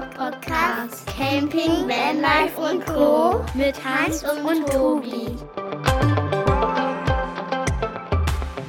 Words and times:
Podcast. 0.00 1.06
Camping, 1.06 1.88
Vanlife 1.88 2.60
und 2.60 2.86
Co. 2.86 3.44
Mit 3.54 3.74
Hans 3.84 4.22
und, 4.22 4.44
und 4.44 4.66
Tobi. 4.68 5.34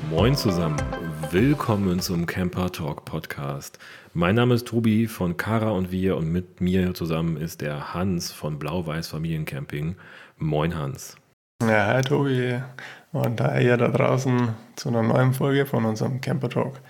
Moin 0.09 0.35
zusammen. 0.35 0.77
Willkommen 1.29 1.99
zum 1.99 2.25
Camper 2.25 2.71
Talk 2.71 3.05
Podcast. 3.05 3.77
Mein 4.15 4.33
Name 4.33 4.55
ist 4.55 4.67
Tobi 4.67 5.05
von 5.05 5.37
Kara 5.37 5.69
und 5.69 5.91
wir 5.91 6.17
und 6.17 6.31
mit 6.31 6.61
mir 6.61 6.95
zusammen 6.95 7.37
ist 7.37 7.61
der 7.61 7.93
Hans 7.93 8.31
von 8.31 8.57
Blau-Weiß 8.57 9.07
Familiencamping. 9.09 9.97
Moin 10.37 10.75
Hans. 10.75 11.15
Ja, 11.61 11.93
hi 11.93 12.01
Tobi 12.01 12.59
und 13.11 13.39
hi 13.39 13.65
ihr 13.65 13.77
da 13.77 13.89
draußen 13.89 14.55
zu 14.75 14.89
einer 14.89 15.03
neuen 15.03 15.33
Folge 15.33 15.67
von 15.67 15.85
unserem 15.85 16.21
Camper 16.21 16.49
Talk. 16.49 16.81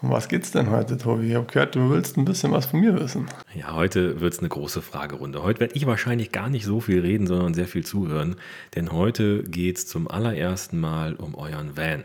Um 0.00 0.10
was 0.10 0.28
geht's 0.28 0.52
denn 0.52 0.70
heute, 0.70 0.96
Tobi? 0.96 1.30
Ich 1.30 1.34
habe 1.34 1.46
gehört, 1.46 1.74
du 1.74 1.90
willst 1.90 2.16
ein 2.16 2.24
bisschen 2.24 2.52
was 2.52 2.66
von 2.66 2.78
mir 2.78 2.98
wissen. 3.00 3.26
Ja, 3.52 3.74
heute 3.74 4.20
wird 4.20 4.32
es 4.32 4.38
eine 4.38 4.48
große 4.48 4.80
Fragerunde. 4.80 5.42
Heute 5.42 5.58
werde 5.58 5.74
ich 5.74 5.86
wahrscheinlich 5.86 6.30
gar 6.30 6.48
nicht 6.48 6.64
so 6.64 6.78
viel 6.78 7.00
reden, 7.00 7.26
sondern 7.26 7.52
sehr 7.52 7.66
viel 7.66 7.84
zuhören. 7.84 8.36
Denn 8.76 8.92
heute 8.92 9.42
geht 9.42 9.78
es 9.78 9.88
zum 9.88 10.08
allerersten 10.08 10.78
Mal 10.78 11.14
um 11.14 11.34
euren 11.34 11.76
Van. 11.76 12.04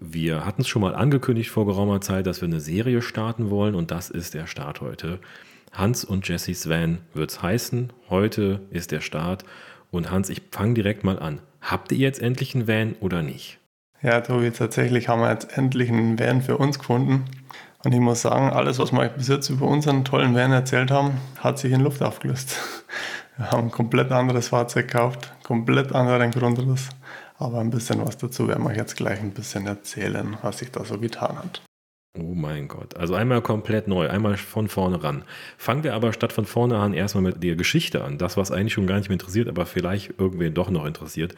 Wir 0.00 0.44
hatten 0.44 0.62
es 0.62 0.68
schon 0.68 0.82
mal 0.82 0.94
angekündigt 0.94 1.48
vor 1.48 1.64
geraumer 1.64 2.02
Zeit, 2.02 2.26
dass 2.26 2.42
wir 2.42 2.48
eine 2.48 2.60
Serie 2.60 3.00
starten 3.00 3.48
wollen 3.48 3.74
und 3.74 3.90
das 3.90 4.10
ist 4.10 4.34
der 4.34 4.46
Start 4.46 4.82
heute. 4.82 5.18
Hans 5.72 6.04
und 6.04 6.28
Jessys 6.28 6.68
Van 6.68 6.98
wird 7.14 7.30
es 7.30 7.40
heißen. 7.40 7.90
Heute 8.10 8.60
ist 8.70 8.92
der 8.92 9.00
Start. 9.00 9.44
Und 9.90 10.10
Hans, 10.10 10.28
ich 10.28 10.42
fange 10.50 10.74
direkt 10.74 11.04
mal 11.04 11.18
an. 11.18 11.40
Habt 11.62 11.90
ihr 11.90 11.98
jetzt 11.98 12.20
endlich 12.20 12.54
einen 12.54 12.68
Van 12.68 12.96
oder 13.00 13.22
nicht? 13.22 13.58
Ja, 14.02 14.20
Tobi, 14.20 14.50
tatsächlich 14.50 15.08
haben 15.08 15.20
wir 15.20 15.30
jetzt 15.30 15.56
endlich 15.56 15.88
einen 15.88 16.18
Van 16.18 16.42
für 16.42 16.58
uns 16.58 16.78
gefunden. 16.78 17.24
Und 17.84 17.92
ich 17.92 18.00
muss 18.00 18.22
sagen, 18.22 18.50
alles, 18.50 18.78
was 18.78 18.92
wir 18.92 19.08
bis 19.08 19.28
jetzt 19.28 19.50
über 19.50 19.66
unseren 19.66 20.04
tollen 20.04 20.34
Van 20.34 20.52
erzählt 20.52 20.90
haben, 20.90 21.18
hat 21.38 21.58
sich 21.58 21.72
in 21.72 21.80
Luft 21.80 22.02
aufgelöst. 22.02 22.58
Wir 23.36 23.50
haben 23.50 23.64
ein 23.64 23.70
komplett 23.72 24.12
anderes 24.12 24.48
Fahrzeug 24.48 24.86
gekauft, 24.86 25.32
komplett 25.42 25.92
anderen 25.92 26.30
Grundriss. 26.30 26.88
Aber 27.36 27.58
ein 27.58 27.70
bisschen 27.70 28.06
was 28.06 28.16
dazu 28.16 28.46
werden 28.46 28.64
wir 28.64 28.76
jetzt 28.76 28.94
gleich 28.96 29.18
ein 29.18 29.32
bisschen 29.32 29.66
erzählen, 29.66 30.36
was 30.42 30.58
sich 30.58 30.70
da 30.70 30.84
so 30.84 30.98
getan 30.98 31.36
hat. 31.38 31.60
Oh 32.16 32.34
mein 32.34 32.68
Gott. 32.68 32.96
Also 32.96 33.16
einmal 33.16 33.42
komplett 33.42 33.88
neu, 33.88 34.08
einmal 34.08 34.36
von 34.36 34.68
vorne 34.68 35.02
ran. 35.02 35.24
Fangen 35.58 35.82
wir 35.82 35.94
aber 35.94 36.12
statt 36.12 36.32
von 36.32 36.44
vorne 36.44 36.78
an 36.78 36.94
erstmal 36.94 37.24
mit 37.24 37.42
der 37.42 37.56
Geschichte 37.56 38.04
an. 38.04 38.18
Das, 38.18 38.36
was 38.36 38.52
eigentlich 38.52 38.72
schon 38.72 38.86
gar 38.86 38.98
nicht 38.98 39.08
mehr 39.08 39.14
interessiert, 39.14 39.48
aber 39.48 39.66
vielleicht 39.66 40.18
irgendwen 40.20 40.54
doch 40.54 40.70
noch 40.70 40.86
interessiert. 40.86 41.34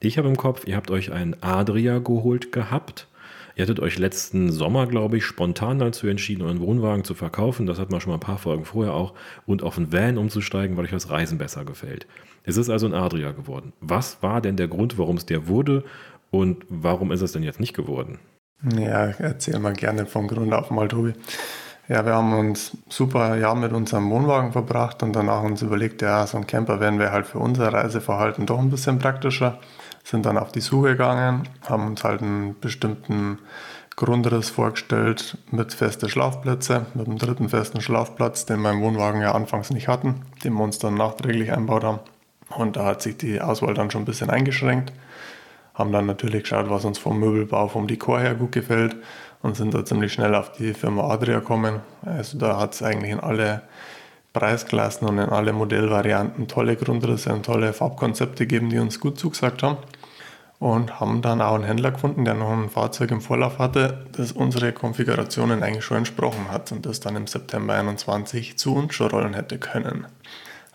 Ich 0.00 0.18
habe 0.18 0.26
im 0.26 0.36
Kopf, 0.36 0.66
ihr 0.66 0.74
habt 0.74 0.90
euch 0.90 1.12
einen 1.12 1.40
Adria 1.42 2.00
geholt 2.00 2.50
gehabt. 2.50 3.06
Ihr 3.54 3.62
hattet 3.62 3.78
euch 3.78 3.98
letzten 3.98 4.50
Sommer, 4.50 4.88
glaube 4.88 5.16
ich, 5.16 5.24
spontan 5.24 5.78
dazu 5.78 6.08
entschieden, 6.08 6.42
euren 6.42 6.60
Wohnwagen 6.60 7.04
zu 7.04 7.14
verkaufen. 7.14 7.66
Das 7.66 7.78
hat 7.78 7.92
man 7.92 8.00
schon 8.00 8.10
mal 8.10 8.16
ein 8.16 8.20
paar 8.20 8.38
Folgen 8.38 8.64
vorher 8.64 8.94
auch. 8.94 9.14
Und 9.46 9.62
auf 9.62 9.78
einen 9.78 9.92
Van 9.92 10.18
umzusteigen, 10.18 10.76
weil 10.76 10.86
euch 10.86 10.90
das 10.90 11.08
Reisen 11.08 11.38
besser 11.38 11.64
gefällt. 11.64 12.08
Es 12.42 12.56
ist 12.56 12.68
also 12.68 12.86
ein 12.86 12.94
Adria 12.94 13.30
geworden. 13.30 13.72
Was 13.80 14.24
war 14.24 14.40
denn 14.40 14.56
der 14.56 14.66
Grund, 14.66 14.98
warum 14.98 15.18
es 15.18 15.24
der 15.24 15.46
wurde? 15.46 15.84
Und 16.32 16.66
warum 16.68 17.12
ist 17.12 17.22
es 17.22 17.30
denn 17.30 17.44
jetzt 17.44 17.60
nicht 17.60 17.74
geworden? 17.74 18.18
Ja, 18.62 19.12
erzähl 19.18 19.58
mal 19.58 19.74
gerne 19.74 20.06
vom 20.06 20.28
Grund 20.28 20.54
auf 20.54 20.70
mal, 20.70 20.88
Tobi. 20.88 21.12
Ja, 21.88 22.04
wir 22.04 22.14
haben 22.14 22.32
uns 22.32 22.76
super 22.88 23.36
Jahr 23.36 23.54
mit 23.54 23.72
unserem 23.72 24.10
Wohnwagen 24.10 24.52
verbracht 24.52 25.02
und 25.02 25.14
danach 25.14 25.42
uns 25.42 25.62
überlegt, 25.62 26.02
ja, 26.02 26.26
so 26.26 26.36
ein 26.38 26.46
Camper 26.46 26.80
wären 26.80 26.98
wir 26.98 27.12
halt 27.12 27.26
für 27.26 27.38
unser 27.38 27.72
Reiseverhalten 27.72 28.46
doch 28.46 28.58
ein 28.58 28.70
bisschen 28.70 28.98
praktischer. 28.98 29.60
Sind 30.02 30.26
dann 30.26 30.38
auf 30.38 30.52
die 30.52 30.60
Suche 30.60 30.90
gegangen, 30.90 31.48
haben 31.68 31.86
uns 31.86 32.02
halt 32.02 32.22
einen 32.22 32.58
bestimmten 32.58 33.38
Grundriss 33.94 34.50
vorgestellt 34.50 35.38
mit 35.50 35.72
festen 35.74 36.08
Schlafplätzen, 36.08 36.86
mit 36.94 37.06
einem 37.06 37.18
dritten 37.18 37.48
festen 37.48 37.80
Schlafplatz, 37.80 38.46
den 38.46 38.60
wir 38.62 38.70
im 38.70 38.80
Wohnwagen 38.80 39.20
ja 39.20 39.32
anfangs 39.32 39.70
nicht 39.70 39.86
hatten, 39.86 40.22
den 40.44 40.54
wir 40.54 40.64
uns 40.64 40.78
dann 40.78 40.94
nachträglich 40.94 41.52
einbaut 41.52 41.84
haben. 41.84 42.00
Und 42.48 42.76
da 42.76 42.84
hat 42.86 43.02
sich 43.02 43.16
die 43.16 43.40
Auswahl 43.40 43.74
dann 43.74 43.90
schon 43.90 44.02
ein 44.02 44.06
bisschen 44.06 44.30
eingeschränkt 44.30 44.92
haben 45.76 45.92
dann 45.92 46.06
natürlich 46.06 46.42
geschaut, 46.42 46.70
was 46.70 46.84
uns 46.84 46.98
vom 46.98 47.20
Möbelbau, 47.20 47.68
vom 47.68 47.86
Dekor 47.86 48.20
her 48.20 48.34
gut 48.34 48.52
gefällt 48.52 48.96
und 49.42 49.56
sind 49.56 49.74
da 49.74 49.84
ziemlich 49.84 50.12
schnell 50.12 50.34
auf 50.34 50.52
die 50.52 50.74
Firma 50.74 51.08
Adria 51.10 51.38
gekommen. 51.38 51.80
Also 52.04 52.38
da 52.38 52.58
hat 52.58 52.74
es 52.74 52.82
eigentlich 52.82 53.12
in 53.12 53.20
alle 53.20 53.62
Preisklassen 54.32 55.06
und 55.06 55.18
in 55.18 55.28
alle 55.28 55.52
Modellvarianten 55.52 56.48
tolle 56.48 56.76
Grundrisse 56.76 57.32
und 57.32 57.44
tolle 57.44 57.72
Farbkonzepte 57.72 58.46
gegeben, 58.46 58.70
die 58.70 58.78
uns 58.78 59.00
gut 59.00 59.18
zugesagt 59.18 59.62
haben. 59.62 59.78
Und 60.58 61.00
haben 61.00 61.20
dann 61.20 61.42
auch 61.42 61.54
einen 61.54 61.64
Händler 61.64 61.90
gefunden, 61.90 62.24
der 62.24 62.32
noch 62.32 62.50
ein 62.50 62.70
Fahrzeug 62.70 63.10
im 63.10 63.20
Vorlauf 63.20 63.58
hatte, 63.58 64.06
das 64.12 64.32
unsere 64.32 64.72
Konfigurationen 64.72 65.62
eigentlich 65.62 65.84
schon 65.84 65.98
entsprochen 65.98 66.50
hat 66.50 66.72
und 66.72 66.86
das 66.86 67.00
dann 67.00 67.14
im 67.14 67.26
September 67.26 67.74
21 67.74 68.56
zu 68.56 68.74
uns 68.74 68.94
schon 68.94 69.10
rollen 69.10 69.34
hätte 69.34 69.58
können. 69.58 70.06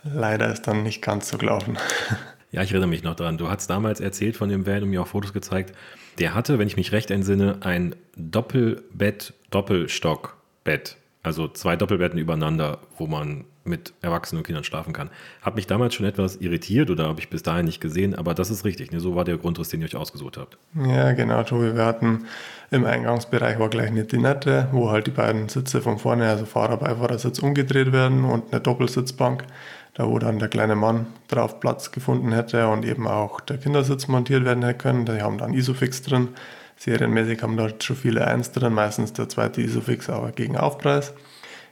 Leider 0.03 0.51
ist 0.51 0.67
dann 0.67 0.83
nicht 0.83 1.01
ganz 1.01 1.29
so 1.29 1.39
gelaufen. 1.39 1.79
Ja, 2.51 2.63
ich 2.63 2.71
erinnere 2.71 2.89
mich 2.89 3.03
noch 3.03 3.15
daran. 3.15 3.37
Du 3.37 3.49
hast 3.49 3.69
damals 3.69 4.01
erzählt 4.01 4.35
von 4.35 4.49
dem 4.49 4.65
Van 4.65 4.83
und 4.83 4.89
mir 4.89 5.01
auch 5.01 5.07
Fotos 5.07 5.33
gezeigt. 5.33 5.73
Der 6.19 6.33
hatte, 6.33 6.59
wenn 6.59 6.67
ich 6.67 6.75
mich 6.75 6.91
recht 6.91 7.09
entsinne, 7.09 7.57
ein 7.61 7.95
Doppelbett, 8.17 9.33
Doppelstockbett. 9.49 10.97
Also 11.23 11.47
zwei 11.47 11.75
Doppelbetten 11.75 12.19
übereinander, 12.19 12.79
wo 12.97 13.07
man 13.07 13.45
mit 13.63 13.93
Erwachsenen 14.01 14.39
und 14.39 14.45
Kindern 14.45 14.63
schlafen 14.63 14.91
kann. 14.91 15.11
Hat 15.41 15.55
mich 15.55 15.67
damals 15.67 15.93
schon 15.93 16.05
etwas 16.05 16.37
irritiert 16.37 16.89
oder 16.89 17.07
habe 17.07 17.19
ich 17.19 17.29
bis 17.29 17.43
dahin 17.43 17.65
nicht 17.65 17.79
gesehen, 17.79 18.15
aber 18.15 18.33
das 18.33 18.49
ist 18.49 18.65
richtig. 18.65 18.91
Ne? 18.91 18.99
So 18.99 19.15
war 19.15 19.23
der 19.23 19.37
Grundriss, 19.37 19.69
den 19.69 19.81
ihr 19.81 19.85
euch 19.85 19.95
ausgesucht 19.95 20.37
habt. 20.37 20.57
Ja, 20.75 21.11
genau, 21.13 21.43
Tobi. 21.43 21.75
Wir 21.75 21.85
hatten 21.85 22.25
im 22.71 22.85
Eingangsbereich 22.85 23.59
war 23.59 23.69
gleich 23.69 23.89
eine 23.89 24.03
Dinette, 24.03 24.67
wo 24.71 24.89
halt 24.89 25.07
die 25.07 25.11
beiden 25.11 25.47
Sitze 25.47 25.81
von 25.81 25.99
vorne, 25.99 26.27
also 26.27 26.45
Fahrer, 26.45 26.77
Beifahrersitz, 26.77 27.39
umgedreht 27.39 27.91
werden 27.91 28.25
und 28.25 28.51
eine 28.51 28.61
Doppelsitzbank 28.61 29.45
da 29.93 30.07
wo 30.07 30.19
dann 30.19 30.39
der 30.39 30.47
kleine 30.47 30.75
Mann 30.75 31.07
drauf 31.27 31.59
Platz 31.59 31.91
gefunden 31.91 32.31
hätte 32.31 32.67
und 32.67 32.85
eben 32.85 33.07
auch 33.07 33.41
der 33.41 33.57
Kindersitz 33.57 34.07
montiert 34.07 34.45
werden 34.45 34.63
hätte 34.63 34.77
können. 34.77 35.05
Die 35.05 35.21
haben 35.21 35.37
dann 35.37 35.53
Isofix 35.53 36.01
drin. 36.01 36.29
Serienmäßig 36.77 37.43
haben 37.43 37.57
dort 37.57 37.83
schon 37.83 37.95
viele 37.95 38.25
Eins 38.25 38.51
drin, 38.51 38.73
meistens 38.73 39.13
der 39.13 39.29
zweite 39.29 39.61
Isofix, 39.61 40.09
aber 40.09 40.31
gegen 40.31 40.57
Aufpreis. 40.57 41.13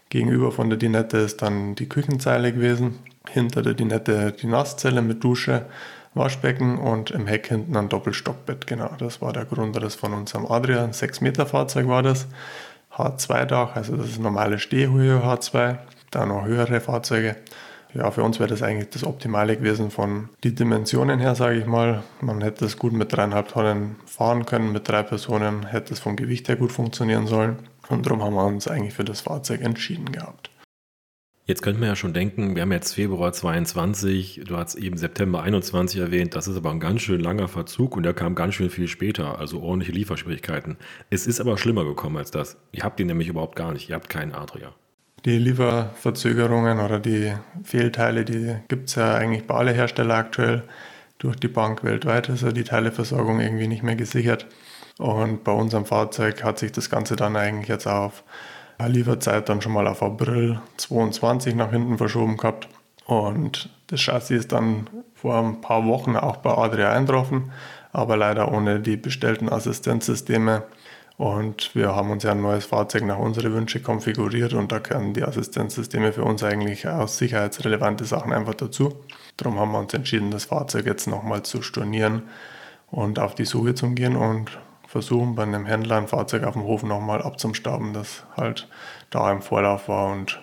Gegenüber 0.09 0.51
von 0.51 0.69
der 0.69 0.77
Dinette 0.77 1.17
ist 1.17 1.41
dann 1.41 1.75
die 1.75 1.87
Küchenzeile 1.87 2.51
gewesen. 2.51 2.99
Hinter 3.29 3.61
der 3.61 3.73
Dinette 3.73 4.31
die 4.31 4.47
Nasszelle 4.47 5.01
mit 5.01 5.23
Dusche, 5.23 5.65
Waschbecken 6.15 6.79
und 6.79 7.11
im 7.11 7.27
Heck 7.27 7.47
hinten 7.47 7.77
ein 7.77 7.89
Doppelstockbett. 7.89 8.65
Genau, 8.65 8.89
das 8.97 9.21
war 9.21 9.33
der 9.33 9.45
Grundriss 9.45 9.95
von 9.95 10.13
unserem 10.13 10.45
Adria. 10.47 10.83
Ein 10.83 10.93
6 10.93 11.21
Meter 11.21 11.45
Fahrzeug 11.45 11.87
war 11.87 12.03
das. 12.03 12.27
H2-Dach, 12.95 13.75
also 13.75 13.95
das 13.95 14.07
ist 14.07 14.19
normale 14.19 14.59
Stehhöhe 14.59 15.21
H2. 15.23 15.77
Da 16.11 16.25
noch 16.25 16.45
höhere 16.45 16.81
Fahrzeuge 16.81 17.35
ja, 17.93 18.11
für 18.11 18.23
uns 18.23 18.39
wäre 18.39 18.49
das 18.49 18.61
eigentlich 18.61 18.89
das 18.89 19.03
Optimale 19.03 19.57
gewesen 19.57 19.89
von 19.89 20.29
den 20.43 20.55
Dimensionen 20.55 21.19
her, 21.19 21.35
sage 21.35 21.59
ich 21.59 21.65
mal. 21.65 22.03
Man 22.21 22.41
hätte 22.41 22.65
es 22.65 22.77
gut 22.77 22.93
mit 22.93 23.11
dreieinhalb 23.11 23.47
Tonnen 23.47 23.95
fahren 24.05 24.45
können, 24.45 24.71
mit 24.71 24.87
drei 24.87 25.03
Personen 25.03 25.65
hätte 25.65 25.93
es 25.93 25.99
vom 25.99 26.15
Gewicht 26.15 26.47
her 26.47 26.55
gut 26.55 26.71
funktionieren 26.71 27.25
sollen. 27.25 27.57
Und 27.89 28.05
darum 28.05 28.23
haben 28.23 28.35
wir 28.35 28.45
uns 28.45 28.67
eigentlich 28.67 28.93
für 28.93 29.03
das 29.03 29.21
Fahrzeug 29.21 29.61
entschieden 29.61 30.11
gehabt. 30.11 30.51
Jetzt 31.49 31.63
könnte 31.63 31.79
man 31.79 31.89
ja 31.89 31.95
schon 31.95 32.13
denken, 32.13 32.53
wir 32.53 32.61
haben 32.61 32.71
jetzt 32.71 32.93
Februar 32.93 33.33
22, 33.33 34.41
du 34.45 34.55
hast 34.55 34.75
eben 34.75 34.97
September 34.97 35.41
21 35.41 35.99
erwähnt, 35.99 36.35
das 36.35 36.47
ist 36.47 36.55
aber 36.55 36.69
ein 36.69 36.79
ganz 36.79 37.01
schön 37.01 37.19
langer 37.21 37.47
Verzug 37.47 37.97
und 37.97 38.03
der 38.03 38.13
kam 38.13 38.35
ganz 38.35 38.53
schön 38.53 38.69
viel 38.69 38.87
später, 38.87 39.39
also 39.39 39.59
ordentliche 39.59 39.93
Lieferschwierigkeiten. 39.93 40.77
Es 41.09 41.25
ist 41.25 41.41
aber 41.41 41.57
schlimmer 41.57 41.85
gekommen 41.85 42.17
als 42.17 42.29
das. 42.29 42.57
Ihr 42.71 42.83
habt 42.83 42.99
ihn 42.99 43.07
nämlich 43.07 43.29
überhaupt 43.29 43.55
gar 43.55 43.73
nicht, 43.73 43.89
ihr 43.89 43.95
habt 43.95 44.09
keinen 44.09 44.35
Adria. 44.35 44.75
Die 45.25 45.37
Lieferverzögerungen 45.37 46.79
oder 46.79 46.99
die 46.99 47.33
Fehlteile, 47.63 48.23
die 48.23 48.55
gibt 48.67 48.89
es 48.89 48.95
ja 48.95 49.15
eigentlich 49.15 49.45
bei 49.45 49.55
allen 49.55 49.75
Herstellern 49.75 50.17
aktuell 50.17 50.63
durch 51.17 51.35
die 51.35 51.49
Bank 51.49 51.83
weltweit. 51.83 52.29
Ist 52.29 52.43
ja 52.43 52.51
die 52.51 52.63
Teileversorgung 52.63 53.41
irgendwie 53.41 53.67
nicht 53.67 53.83
mehr 53.83 53.95
gesichert. 53.95 54.47
Und 54.97 55.43
bei 55.43 55.51
unserem 55.51 55.85
Fahrzeug 55.85 56.43
hat 56.43 56.59
sich 56.59 56.71
das 56.71 56.89
Ganze 56.89 57.15
dann 57.15 57.35
eigentlich 57.35 57.67
jetzt 57.67 57.87
auf 57.87 58.23
Lieferzeit 58.87 59.49
dann 59.49 59.61
schon 59.61 59.73
mal 59.73 59.87
auf 59.87 60.01
April 60.01 60.61
22 60.77 61.55
nach 61.55 61.71
hinten 61.71 61.97
verschoben 61.97 62.37
gehabt. 62.37 62.69
Und 63.05 63.69
das 63.87 64.01
Chassis 64.01 64.39
ist 64.39 64.51
dann 64.51 64.87
vor 65.15 65.37
ein 65.37 65.61
paar 65.61 65.85
Wochen 65.85 66.15
auch 66.15 66.37
bei 66.37 66.51
Adria 66.51 66.91
eingetroffen, 66.91 67.51
aber 67.91 68.15
leider 68.15 68.53
ohne 68.53 68.79
die 68.79 68.97
bestellten 68.97 69.49
Assistenzsysteme 69.49 70.63
und 71.19 71.75
wir 71.75 71.97
haben 71.97 72.11
uns 72.11 72.23
ja 72.23 72.31
ein 72.31 72.41
neues 72.41 72.65
Fahrzeug 72.65 73.03
nach 73.03 73.19
unseren 73.19 73.51
Wünschen 73.53 73.83
konfiguriert 73.83 74.53
und 74.53 74.71
da 74.71 74.79
können 74.79 75.13
die 75.13 75.23
Assistenzsysteme 75.23 76.13
für 76.13 76.23
uns 76.23 76.43
eigentlich 76.43 76.87
aus 76.87 77.17
sicherheitsrelevante 77.17 78.05
Sachen 78.05 78.31
einfach 78.31 78.53
dazu. 78.53 78.95
Darum 79.35 79.59
haben 79.59 79.73
wir 79.73 79.79
uns 79.79 79.93
entschieden, 79.93 80.31
das 80.31 80.45
Fahrzeug 80.45 80.85
jetzt 80.85 81.07
nochmal 81.07 81.43
zu 81.43 81.61
stornieren 81.61 82.23
und 82.89 83.19
auf 83.19 83.35
die 83.35 83.43
Suche 83.43 83.75
zu 83.75 83.89
gehen 83.89 84.15
und 84.15 84.57
versuchen 84.87 85.35
bei 85.35 85.43
einem 85.43 85.65
Händler 85.65 85.97
ein 85.97 86.07
Fahrzeug 86.07 86.45
auf 86.45 86.53
dem 86.53 86.63
Hof 86.63 86.83
nochmal 86.83 87.21
abzustauben, 87.21 87.91
das 87.91 88.23
halt 88.37 88.69
da 89.09 89.29
im 89.29 89.41
Vorlauf 89.41 89.89
war 89.89 90.13
und 90.13 90.41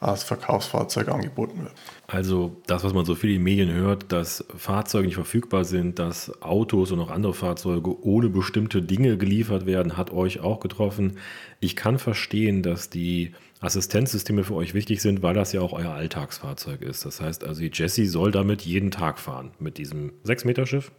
als 0.00 0.22
Verkaufsfahrzeug 0.22 1.08
angeboten 1.08 1.62
wird. 1.62 1.72
Also 2.14 2.62
das, 2.68 2.84
was 2.84 2.94
man 2.94 3.04
so 3.04 3.16
viel 3.16 3.30
in 3.30 3.36
den 3.38 3.42
Medien 3.42 3.72
hört, 3.72 4.12
dass 4.12 4.44
Fahrzeuge 4.56 5.06
nicht 5.06 5.16
verfügbar 5.16 5.64
sind, 5.64 5.98
dass 5.98 6.40
Autos 6.42 6.92
und 6.92 7.00
auch 7.00 7.10
andere 7.10 7.34
Fahrzeuge 7.34 8.00
ohne 8.04 8.28
bestimmte 8.28 8.82
Dinge 8.82 9.18
geliefert 9.18 9.66
werden, 9.66 9.96
hat 9.96 10.12
euch 10.12 10.38
auch 10.38 10.60
getroffen. 10.60 11.18
Ich 11.58 11.74
kann 11.74 11.98
verstehen, 11.98 12.62
dass 12.62 12.88
die 12.88 13.32
Assistenzsysteme 13.58 14.44
für 14.44 14.54
euch 14.54 14.74
wichtig 14.74 15.02
sind, 15.02 15.24
weil 15.24 15.34
das 15.34 15.52
ja 15.52 15.60
auch 15.60 15.72
euer 15.72 15.90
Alltagsfahrzeug 15.90 16.82
ist. 16.82 17.04
Das 17.04 17.20
heißt 17.20 17.42
also, 17.42 17.60
die 17.62 17.72
Jessie 17.74 18.06
soll 18.06 18.30
damit 18.30 18.62
jeden 18.62 18.92
Tag 18.92 19.18
fahren, 19.18 19.50
mit 19.58 19.76
diesem 19.76 20.12
6-Meter-Schiff. 20.24 20.92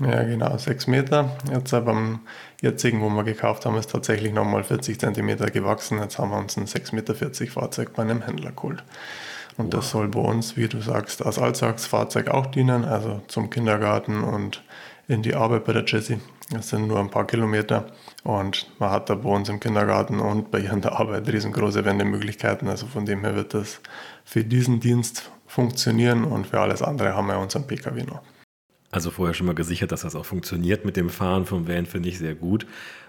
Ja, 0.00 0.22
genau, 0.22 0.56
6 0.56 0.86
Meter. 0.86 1.36
Jetzt 1.52 1.72
beim 1.72 2.20
jetzigen, 2.62 3.02
wo 3.02 3.10
wir 3.10 3.24
gekauft 3.24 3.66
haben, 3.66 3.76
ist 3.76 3.90
tatsächlich 3.90 4.32
nochmal 4.32 4.64
40 4.64 4.98
Zentimeter 4.98 5.50
gewachsen. 5.50 5.98
Jetzt 5.98 6.18
haben 6.18 6.30
wir 6.30 6.38
uns 6.38 6.56
ein 6.56 6.64
6,40 6.64 6.94
Meter 6.94 7.14
Fahrzeug 7.52 7.92
bei 7.92 8.02
einem 8.02 8.22
Händler 8.22 8.52
geholt. 8.52 8.82
Und 9.56 9.66
wow. 9.66 9.70
das 9.74 9.90
soll 9.90 10.08
bei 10.08 10.20
uns, 10.20 10.56
wie 10.56 10.68
du 10.68 10.80
sagst, 10.80 11.24
als 11.24 11.38
Alltagsfahrzeug 11.38 12.28
auch 12.28 12.46
dienen, 12.46 12.84
also 12.84 13.22
zum 13.28 13.50
Kindergarten 13.50 14.22
und 14.22 14.62
in 15.06 15.22
die 15.22 15.34
Arbeit 15.34 15.64
bei 15.64 15.72
der 15.72 15.84
Jessie. 15.84 16.18
Das 16.50 16.68
sind 16.68 16.88
nur 16.88 17.00
ein 17.00 17.10
paar 17.10 17.26
Kilometer 17.26 17.86
und 18.22 18.70
man 18.78 18.90
hat 18.90 19.08
da 19.08 19.14
bei 19.14 19.30
uns 19.30 19.48
im 19.48 19.60
Kindergarten 19.60 20.20
und 20.20 20.50
bei 20.50 20.60
ihr 20.60 20.72
in 20.72 20.82
der 20.82 20.98
Arbeit 20.98 21.26
riesengroße 21.32 21.84
Wendemöglichkeiten. 21.84 22.68
Also 22.68 22.86
von 22.86 23.06
dem 23.06 23.20
her 23.20 23.34
wird 23.34 23.54
das 23.54 23.80
für 24.24 24.44
diesen 24.44 24.80
Dienst 24.80 25.30
funktionieren 25.46 26.24
und 26.24 26.46
für 26.46 26.60
alles 26.60 26.82
andere 26.82 27.14
haben 27.14 27.28
wir 27.28 27.38
unseren 27.38 27.66
PKW 27.66 28.02
noch. 28.02 28.22
Also 28.90 29.10
vorher 29.10 29.34
schon 29.34 29.46
mal 29.46 29.54
gesichert, 29.54 29.90
dass 29.90 30.02
das 30.02 30.14
auch 30.14 30.24
funktioniert 30.24 30.84
mit 30.84 30.96
dem 30.96 31.10
Fahren 31.10 31.46
vom 31.46 31.66
Van, 31.66 31.86
finde 31.86 32.08
ich 32.08 32.18
sehr 32.18 32.34
gut. 32.34 32.66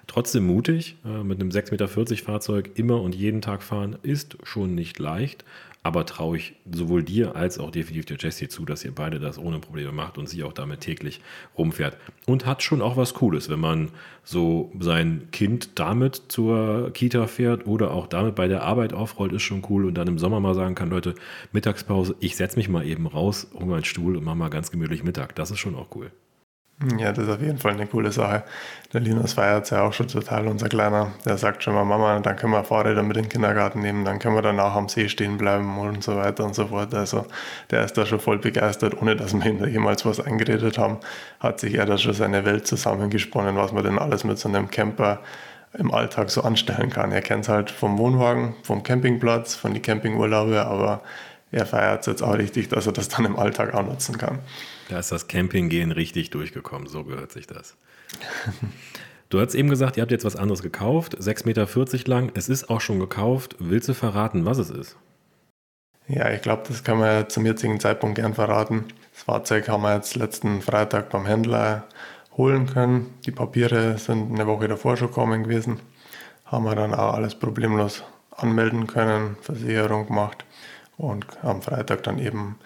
Trotzdem 0.07 0.47
mutig, 0.47 0.97
äh, 1.05 1.23
mit 1.23 1.39
einem 1.39 1.49
6,40 1.49 1.71
Meter 1.71 1.87
Fahrzeug 2.23 2.71
immer 2.75 3.01
und 3.01 3.13
jeden 3.13 3.41
Tag 3.41 3.61
fahren, 3.61 3.97
ist 4.01 4.37
schon 4.43 4.73
nicht 4.73 4.97
leicht. 4.97 5.45
Aber 5.85 6.03
traue 6.07 6.37
ich 6.37 6.55
sowohl 6.71 7.03
dir 7.03 7.35
als 7.35 7.59
auch 7.59 7.69
definitiv 7.69 8.05
der 8.05 8.17
Jessie 8.17 8.47
zu, 8.47 8.65
dass 8.65 8.83
ihr 8.83 8.91
beide 8.91 9.19
das 9.19 9.37
ohne 9.37 9.59
Probleme 9.59 9.91
macht 9.91 10.17
und 10.17 10.27
sie 10.27 10.43
auch 10.43 10.51
damit 10.51 10.79
täglich 10.79 11.21
rumfährt. 11.55 11.95
Und 12.25 12.47
hat 12.47 12.63
schon 12.63 12.81
auch 12.81 12.97
was 12.97 13.13
Cooles, 13.13 13.49
wenn 13.49 13.59
man 13.59 13.91
so 14.23 14.71
sein 14.79 15.27
Kind 15.31 15.77
damit 15.77 16.23
zur 16.29 16.89
Kita 16.91 17.27
fährt 17.27 17.67
oder 17.67 17.91
auch 17.91 18.07
damit 18.07 18.33
bei 18.33 18.47
der 18.47 18.63
Arbeit 18.63 18.93
aufrollt, 18.93 19.31
ist 19.31 19.43
schon 19.43 19.61
cool. 19.69 19.85
Und 19.85 19.93
dann 19.93 20.07
im 20.07 20.17
Sommer 20.17 20.39
mal 20.39 20.55
sagen 20.55 20.73
kann, 20.73 20.89
Leute, 20.89 21.13
Mittagspause, 21.51 22.15
ich 22.19 22.35
setze 22.35 22.57
mich 22.57 22.67
mal 22.67 22.83
eben 22.83 23.05
raus, 23.05 23.51
hole 23.53 23.67
meinen 23.67 23.85
Stuhl 23.85 24.17
und 24.17 24.23
mache 24.23 24.37
mal 24.37 24.49
ganz 24.49 24.71
gemütlich 24.71 25.03
Mittag. 25.03 25.35
Das 25.35 25.51
ist 25.51 25.59
schon 25.59 25.75
auch 25.75 25.95
cool. 25.95 26.09
Ja, 26.97 27.13
das 27.13 27.23
ist 27.23 27.29
auf 27.33 27.41
jeden 27.41 27.57
Fall 27.57 27.71
eine 27.71 27.87
coole 27.87 28.11
Sache. 28.11 28.43
Der 28.91 28.99
Linus 28.99 29.33
feiert 29.33 29.71
ja 29.71 29.83
auch 29.83 29.93
schon 29.93 30.09
total, 30.09 30.45
unser 30.45 30.67
Kleiner. 30.67 31.13
Der 31.23 31.37
sagt 31.37 31.63
schon 31.63 31.73
mal, 31.73 31.85
Mama, 31.85 32.19
dann 32.19 32.35
können 32.35 32.51
wir 32.51 32.65
Fahrräder 32.65 33.01
mit 33.01 33.15
in 33.15 33.23
den 33.23 33.29
Kindergarten 33.29 33.79
nehmen, 33.79 34.03
dann 34.03 34.19
können 34.19 34.35
wir 34.35 34.41
danach 34.41 34.75
am 34.75 34.89
See 34.89 35.07
stehen 35.07 35.37
bleiben 35.37 35.77
und 35.79 36.03
so 36.03 36.17
weiter 36.17 36.43
und 36.43 36.53
so 36.53 36.67
fort. 36.67 36.93
Also 36.93 37.25
der 37.71 37.85
ist 37.85 37.97
da 37.97 38.05
schon 38.05 38.19
voll 38.19 38.39
begeistert, 38.39 39.01
ohne 39.01 39.15
dass 39.15 39.33
wir 39.33 39.45
ihm 39.45 39.59
da 39.59 39.67
jemals 39.67 40.05
was 40.05 40.19
eingeredet 40.19 40.77
haben. 40.77 40.97
Hat 41.39 41.61
sich 41.61 41.75
er 41.75 41.85
da 41.85 41.97
schon 41.97 42.13
seine 42.13 42.43
Welt 42.43 42.67
zusammengesponnen, 42.67 43.55
was 43.55 43.71
man 43.71 43.85
denn 43.85 43.97
alles 43.97 44.25
mit 44.25 44.37
so 44.37 44.49
einem 44.49 44.69
Camper 44.69 45.19
im 45.77 45.93
Alltag 45.93 46.29
so 46.29 46.41
anstellen 46.41 46.89
kann. 46.89 47.13
Er 47.13 47.21
kennt 47.21 47.43
es 47.45 47.49
halt 47.49 47.71
vom 47.71 47.97
Wohnwagen, 47.97 48.53
vom 48.63 48.83
Campingplatz, 48.83 49.55
von 49.55 49.73
den 49.73 49.81
Campingurlaube, 49.81 50.65
aber 50.65 51.01
er 51.53 51.65
feiert 51.65 52.01
es 52.01 52.07
jetzt 52.07 52.21
auch 52.21 52.37
richtig, 52.37 52.67
dass 52.67 52.85
er 52.85 52.91
das 52.93 53.07
dann 53.07 53.23
im 53.23 53.39
Alltag 53.39 53.73
auch 53.73 53.83
nutzen 53.83 54.17
kann. 54.17 54.39
Da 54.89 54.99
ist 54.99 55.11
das 55.11 55.27
Campinggehen 55.27 55.91
richtig 55.91 56.29
durchgekommen, 56.29 56.87
so 56.87 57.03
gehört 57.03 57.31
sich 57.31 57.47
das. 57.47 57.75
Du 59.29 59.41
hast 59.41 59.55
eben 59.55 59.69
gesagt, 59.69 59.97
ihr 59.97 60.01
habt 60.01 60.11
jetzt 60.11 60.23
was 60.23 60.35
anderes 60.35 60.61
gekauft, 60.61 61.17
6,40 61.17 61.45
Meter 61.45 62.09
lang. 62.09 62.31
Es 62.35 62.47
ist 62.47 62.69
auch 62.69 62.79
schon 62.79 62.99
gekauft. 62.99 63.55
Willst 63.57 63.89
du 63.89 63.93
verraten, 63.93 64.45
was 64.45 64.59
es 64.59 64.69
ist? 64.69 64.97
Ja, 66.07 66.29
ich 66.29 66.43
glaube, 66.43 66.63
das 66.67 66.83
kann 66.83 66.99
man 66.99 67.27
zum 67.29 67.45
jetzigen 67.45 67.79
Zeitpunkt 67.79 68.15
gern 68.15 68.35
verraten. 68.35 68.85
Das 69.13 69.23
Fahrzeug 69.23 69.67
haben 69.67 69.81
wir 69.81 69.95
jetzt 69.95 70.15
letzten 70.15 70.61
Freitag 70.61 71.09
beim 71.09 71.25
Händler 71.25 71.85
holen 72.37 72.67
können. 72.67 73.15
Die 73.25 73.31
Papiere 73.31 73.97
sind 73.97 74.31
eine 74.31 74.45
Woche 74.45 74.67
davor 74.67 74.95
schon 74.95 75.07
gekommen 75.07 75.43
gewesen. 75.43 75.79
Haben 76.45 76.65
wir 76.65 76.75
dann 76.75 76.93
auch 76.93 77.15
alles 77.15 77.33
problemlos 77.33 78.03
anmelden 78.31 78.85
können, 78.85 79.37
Versicherung 79.41 80.05
gemacht 80.05 80.45
und 80.97 81.25
am 81.43 81.63
Freitag 81.63 82.03
dann 82.03 82.19
eben 82.19 82.59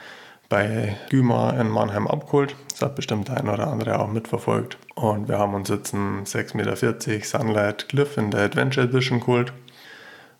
bei 0.49 0.97
Güma 1.09 1.51
in 1.51 1.69
Mannheim 1.69 2.07
abgeholt. 2.07 2.55
Das 2.71 2.81
hat 2.81 2.95
bestimmt 2.95 3.27
der 3.27 3.37
ein 3.37 3.47
oder 3.47 3.67
andere 3.67 3.99
auch 3.99 4.07
mitverfolgt. 4.07 4.77
Und 4.95 5.29
wir 5.29 5.37
haben 5.37 5.53
uns 5.53 5.69
jetzt 5.69 5.93
einen 5.93 6.25
6,40 6.25 6.57
Meter 6.57 7.23
Sunlight 7.23 7.87
Cliff 7.87 8.17
in 8.17 8.31
der 8.31 8.41
Adventure 8.41 8.87
Edition 8.87 9.19
geholt. 9.19 9.53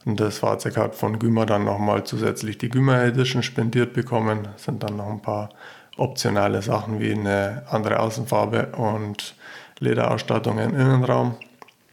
Und 0.06 0.20
das 0.20 0.40
Fahrzeug 0.40 0.78
hat 0.78 0.96
von 0.96 1.20
Güma 1.20 1.46
dann 1.46 1.66
nochmal 1.66 2.04
zusätzlich 2.04 2.58
die 2.58 2.70
Güma 2.70 3.04
Edition 3.04 3.44
spendiert 3.44 3.94
bekommen. 3.94 4.48
Das 4.52 4.64
sind 4.64 4.82
dann 4.82 4.98
noch 4.98 5.10
ein 5.10 5.22
paar 5.22 5.50
optionale 5.98 6.62
Sachen 6.62 7.00
wie 7.00 7.12
eine 7.12 7.64
andere 7.70 8.00
Außenfarbe 8.00 8.68
und 8.78 9.36
Lederausstattung 9.80 10.58
im 10.58 10.74
Innenraum. 10.74 11.36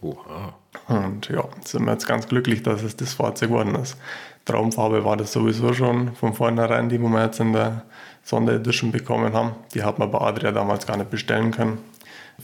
Oha. 0.07 0.55
Und 0.89 1.29
ja, 1.29 1.45
sind 1.65 1.85
wir 1.85 1.93
jetzt 1.93 2.07
ganz 2.07 2.29
glücklich, 2.29 2.63
dass 2.63 2.83
es 2.83 2.97
das 2.97 3.15
Fahrzeug 3.15 3.49
geworden 3.49 3.75
ist. 3.75 3.97
Traumfarbe 4.45 5.05
war 5.05 5.17
das 5.17 5.33
sowieso 5.33 5.73
schon 5.73 6.15
von 6.15 6.35
vornherein, 6.35 6.89
die 6.89 6.99
wir 6.99 7.25
jetzt 7.25 7.41
in 7.41 7.53
der 7.53 7.83
Sonderedition 8.23 8.93
bekommen 8.93 9.33
haben. 9.33 9.53
Die 9.75 9.83
hat 9.83 9.99
man 9.99 10.11
bei 10.11 10.21
Adria 10.21 10.53
damals 10.53 10.87
gar 10.87 10.97
nicht 10.97 11.11
bestellen 11.11 11.51
können. 11.51 11.79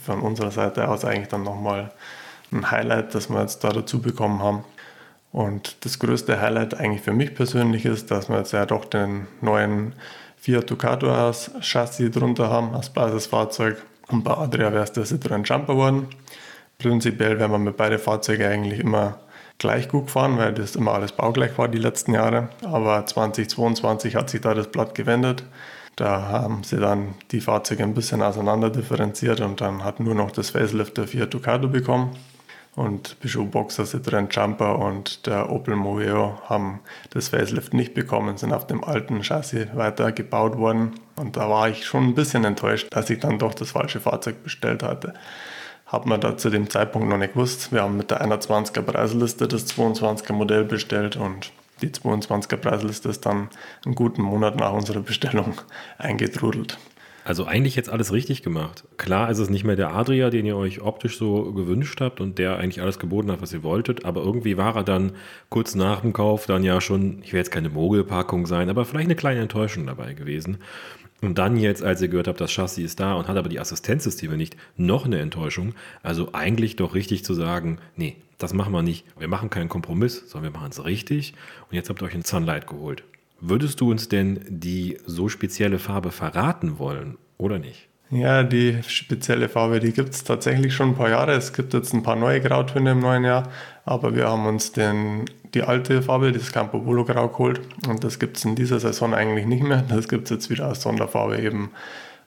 Von 0.05 0.21
unserer 0.21 0.51
Seite 0.51 0.89
aus 0.89 1.05
eigentlich 1.05 1.29
dann 1.29 1.45
nochmal 1.45 1.93
ein 2.51 2.71
Highlight, 2.71 3.15
das 3.15 3.31
wir 3.31 3.41
jetzt 3.41 3.63
da 3.63 3.71
dazu 3.71 4.01
bekommen 4.01 4.43
haben. 4.43 4.65
Und 5.31 5.85
das 5.85 5.99
größte 5.99 6.41
Highlight 6.41 6.75
eigentlich 6.75 7.03
für 7.03 7.13
mich 7.13 7.35
persönlich 7.35 7.85
ist, 7.85 8.11
dass 8.11 8.29
wir 8.29 8.39
jetzt 8.39 8.53
ja 8.53 8.67
doch 8.67 8.85
den 8.85 9.27
neuen 9.41 9.95
Fiat 10.37 10.69
Ducato 10.69 11.13
als 11.13 11.53
Chassis 11.61 12.11
drunter 12.11 12.51
haben, 12.51 12.75
als 12.75 12.91
Basisfahrzeug. 12.91 13.81
Und 14.09 14.25
bei 14.25 14.37
Adria 14.37 14.73
wäre 14.73 14.83
es 14.83 14.93
der 14.93 15.05
Citroën 15.05 15.45
Jumper 15.45 15.75
geworden. 15.75 16.09
Prinzipiell 16.83 17.39
wären 17.39 17.53
wir 17.53 17.59
mit 17.59 17.77
beiden 17.77 18.01
Fahrzeugen 18.01 18.45
eigentlich 18.45 18.81
immer 18.81 19.21
gleich 19.59 19.89
gut 19.89 20.07
gefahren, 20.07 20.37
weil 20.37 20.53
das 20.53 20.75
immer 20.75 20.95
alles 20.95 21.13
baugleich 21.13 21.57
war 21.57 21.69
die 21.69 21.79
letzten 21.79 22.13
Jahre. 22.13 22.49
Aber 22.65 23.07
2022 23.07 24.17
hat 24.17 24.29
sich 24.29 24.41
da 24.41 24.53
das 24.53 24.67
Blatt 24.67 24.97
gewendet. 24.97 25.45
Da 25.95 26.23
haben 26.23 26.65
sie 26.65 26.79
dann 26.79 27.15
die 27.31 27.41
Fahrzeuge 27.41 27.85
ein 27.85 27.95
bisschen 27.95 28.21
auseinander 28.21 28.69
differenziert 28.69 29.41
und 29.41 29.61
dann 29.61 29.85
hat 29.85 30.01
nur 30.01 30.17
noch 30.17 30.33
das 30.33 30.51
Facelift 30.51 30.99
der 30.99 31.07
Fiat 31.07 31.33
Ducato 31.33 31.69
bekommen. 31.69 32.17
Und 32.75 33.21
Peugeot 33.21 33.45
Boxer, 33.45 33.85
Citroën 33.85 34.35
Jumper 34.35 34.79
und 34.79 35.27
der 35.27 35.53
Opel 35.53 35.77
Moveo 35.77 36.41
haben 36.47 36.81
das 37.11 37.29
Facelift 37.29 37.75
nicht 37.75 37.95
bekommen, 37.95 38.39
sind 38.39 38.53
auf 38.53 38.67
dem 38.67 38.83
alten 38.83 39.23
Chassis 39.23 39.69
weiter 39.75 40.11
gebaut 40.11 40.57
worden. 40.57 40.95
Und 41.15 41.37
da 41.37 41.49
war 41.49 41.69
ich 41.69 41.85
schon 41.85 42.09
ein 42.09 42.15
bisschen 42.15 42.45
enttäuscht, 42.45 42.89
dass 42.91 43.11
ich 43.11 43.21
dann 43.21 43.39
doch 43.39 43.55
das 43.55 43.71
falsche 43.71 44.01
Fahrzeug 44.01 44.43
bestellt 44.43 44.83
hatte 44.83 45.13
hat 45.93 46.07
man 46.07 46.21
da 46.21 46.39
zu 46.39 46.49
dem 46.49 46.71
Zeitpunkt 46.71 47.09
noch 47.09 47.19
nicht 47.19 47.35
gewusst. 47.35 47.71
Wir 47.71 47.83
haben 47.83 47.99
mit 47.99 48.11
der 48.11 48.25
21er 48.25 48.81
Preisliste 48.81 49.47
das 49.47 49.69
22er 49.77 50.33
Modell 50.33 50.65
bestellt 50.65 51.17
und 51.17 51.53
die 51.83 51.91
22er 51.91 52.57
Preisliste 52.57 53.11
ist 53.11 53.27
dann 53.27 53.51
einen 53.85 53.95
guten 53.95 54.23
Monat 54.23 54.57
nach 54.57 54.73
unserer 54.73 55.01
Bestellung 55.01 55.61
eingetrudelt. 55.99 56.79
Also 57.25 57.45
eigentlich 57.45 57.77
jetzt 57.77 57.91
alles 57.91 58.13
richtig 58.13 58.43
gemacht. 58.43 58.85
Klar 58.97 59.31
ist 59.31 59.39
es 59.39 59.49
nicht 59.49 59.63
mehr 59.65 59.77
der 59.77 59.95
Adria, 59.95 60.29
den 60.29 60.45
ihr 60.45 60.57
euch 60.57 60.81
optisch 60.81 61.19
so 61.19 61.53
gewünscht 61.53 62.01
habt 62.01 62.21
und 62.21 62.39
der 62.39 62.57
eigentlich 62.57 62.83
alles 62.83 62.99
geboten 62.99 63.31
hat, 63.31 63.41
was 63.43 63.53
ihr 63.53 63.63
wolltet, 63.63 64.05
aber 64.05 64.23
irgendwie 64.23 64.57
war 64.57 64.75
er 64.75 64.83
dann 64.83 65.13
kurz 65.49 65.77
nach 65.77 66.01
dem 66.01 66.13
Kauf 66.13 66.47
dann 66.47 66.65
ja 66.65 66.81
schon, 66.81 67.23
ich 67.23 67.33
will 67.33 67.39
jetzt 67.39 67.53
keine 67.53 67.69
Mogelpackung 67.69 68.47
sein, 68.47 68.71
aber 68.71 68.85
vielleicht 68.85 69.07
eine 69.07 69.15
kleine 69.15 69.41
Enttäuschung 69.41 69.87
dabei 69.87 70.15
gewesen. 70.15 70.59
Und 71.23 71.39
dann 71.39 71.57
jetzt, 71.57 71.85
als 71.85 72.03
ihr 72.03 72.09
gehört 72.09 72.27
habt, 72.27 72.41
das 72.41 72.51
Chassis 72.51 72.85
ist 72.85 73.01
da 73.01 73.15
und 73.15 73.29
hat 73.29 73.37
aber 73.37 73.49
die 73.49 73.61
Assistenzsysteme 73.61 74.37
nicht, 74.37 74.57
noch 74.77 75.07
eine 75.07 75.21
Enttäuschung. 75.21 75.73
Also 76.03 76.35
eigentlich 76.35 76.75
doch 76.75 76.95
richtig 76.95 77.25
zu 77.25 77.33
sagen, 77.33 77.79
nee, 77.97 78.17
das 78.39 78.53
machen 78.53 78.73
wir 78.73 78.83
nicht. 78.83 79.07
Wir 79.17 79.29
machen 79.29 79.49
keinen 79.49 79.69
Kompromiss, 79.69 80.25
sondern 80.27 80.53
wir 80.53 80.59
machen 80.59 80.73
es 80.73 80.85
richtig. 80.85 81.35
Und 81.71 81.77
jetzt 81.77 81.89
habt 81.89 82.03
ihr 82.03 82.07
euch 82.07 82.15
ein 82.15 82.25
Sunlight 82.25 82.67
geholt. 82.67 83.05
Würdest 83.41 83.81
du 83.81 83.91
uns 83.91 84.09
denn 84.09 84.41
die 84.49 84.99
so 85.07 85.29
spezielle 85.29 85.79
Farbe 85.79 86.11
verraten 86.11 86.81
wollen 86.81 87.19
oder 87.39 87.61
nicht? 87.61 87.89
Ja, 88.13 88.43
die 88.43 88.83
spezielle 88.87 89.49
Farbe, 89.49 89.81
die 89.81 89.91
gibt 89.91 90.11
es 90.11 90.23
tatsächlich 90.23 90.75
schon 90.75 90.91
ein 90.91 90.95
paar 90.95 91.09
Jahre. 91.09 91.33
Es 91.33 91.55
gibt 91.55 91.73
jetzt 91.73 91.95
ein 91.95 92.03
paar 92.03 92.15
neue 92.15 92.43
Grautöne 92.43 92.91
im 92.91 92.99
neuen 92.99 93.25
Jahr, 93.25 93.49
aber 93.87 94.15
wir 94.15 94.29
haben 94.29 94.45
uns 94.45 94.71
den, 94.71 95.25
die 95.55 95.63
alte 95.63 96.03
Farbe, 96.03 96.31
das 96.31 96.53
Campo 96.53 96.79
Bolo 96.79 97.07
Grau 97.07 97.29
geholt 97.29 97.63
und 97.89 98.05
das 98.05 98.19
gibt 98.19 98.37
es 98.37 98.45
in 98.45 98.55
dieser 98.55 98.81
Saison 98.81 99.15
eigentlich 99.15 99.47
nicht 99.47 99.63
mehr. 99.63 99.83
Das 99.89 100.09
gibt 100.09 100.25
es 100.25 100.31
jetzt 100.31 100.51
wieder 100.51 100.67
als 100.67 100.83
Sonderfarbe 100.83 101.39
eben 101.39 101.71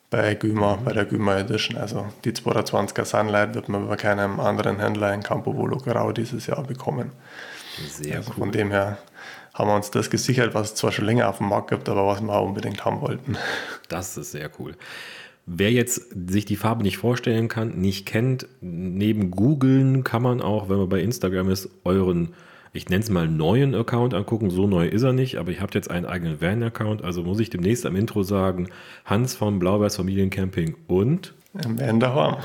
bei 0.10 0.34
Güma, 0.34 0.80
bei 0.84 0.92
der 0.92 1.06
Güma 1.06 1.38
Edition. 1.38 1.78
Also 1.78 2.08
die 2.24 2.32
220er 2.32 3.06
Sunlight 3.06 3.54
wird 3.54 3.70
man 3.70 3.88
bei 3.88 3.96
keinem 3.96 4.40
anderen 4.40 4.80
Händler 4.80 5.14
in 5.14 5.22
Campo 5.22 5.54
Bolo 5.54 5.78
Grau 5.78 6.12
dieses 6.12 6.48
Jahr 6.48 6.64
bekommen. 6.64 7.12
Sehr 7.88 8.18
also 8.18 8.32
cool. 8.32 8.38
Von 8.40 8.52
dem 8.52 8.72
her 8.72 8.98
haben 9.54 9.70
wir 9.70 9.76
uns 9.76 9.92
das 9.92 10.10
gesichert, 10.10 10.56
was 10.56 10.70
es 10.70 10.76
zwar 10.76 10.92
schon 10.92 11.06
länger 11.06 11.30
auf 11.30 11.38
dem 11.38 11.50
Markt 11.50 11.70
gibt, 11.70 11.88
aber 11.90 12.08
was 12.08 12.22
wir 12.22 12.34
auch 12.34 12.48
unbedingt 12.48 12.84
haben 12.86 13.02
wollten. 13.02 13.38
Das 13.88 14.18
ist 14.18 14.32
sehr 14.32 14.50
cool. 14.58 14.76
Wer 15.46 15.72
jetzt 15.72 16.16
sich 16.30 16.46
die 16.46 16.56
Farbe 16.56 16.84
nicht 16.84 16.98
vorstellen 16.98 17.48
kann, 17.48 17.80
nicht 17.80 18.06
kennt, 18.06 18.48
neben 18.62 19.30
googeln 19.32 20.04
kann 20.04 20.24
man 20.24 20.42
auch, 20.42 20.70
wenn 20.70 20.78
man 20.78 20.90
bei 20.90 21.02
Instagram 21.02 21.50
ist, 21.50 21.70
euren 21.84 22.34
ich 22.76 22.90
nenne 22.90 23.04
es 23.04 23.10
mal 23.10 23.28
neuen 23.28 23.74
Account 23.74 24.14
angucken. 24.14 24.50
So 24.50 24.68
neu 24.68 24.88
ist 24.88 25.04
er 25.04 25.14
nicht, 25.14 25.38
aber 25.38 25.50
ich 25.50 25.62
habe 25.62 25.72
jetzt 25.74 25.90
einen 25.90 26.06
eigenen 26.06 26.42
Van-Account. 26.42 27.04
Also 27.04 27.24
muss 27.24 27.40
ich 27.40 27.50
demnächst 27.50 27.86
am 27.86 27.96
Intro 27.96 28.24
sagen, 28.24 28.68
Hans 29.06 29.34
vom 29.34 29.60
Blaubeers 29.60 29.96
Familiencamping 29.96 30.76
und 30.88 31.34
im 31.64 31.80
Wenderhorn. 31.80 32.38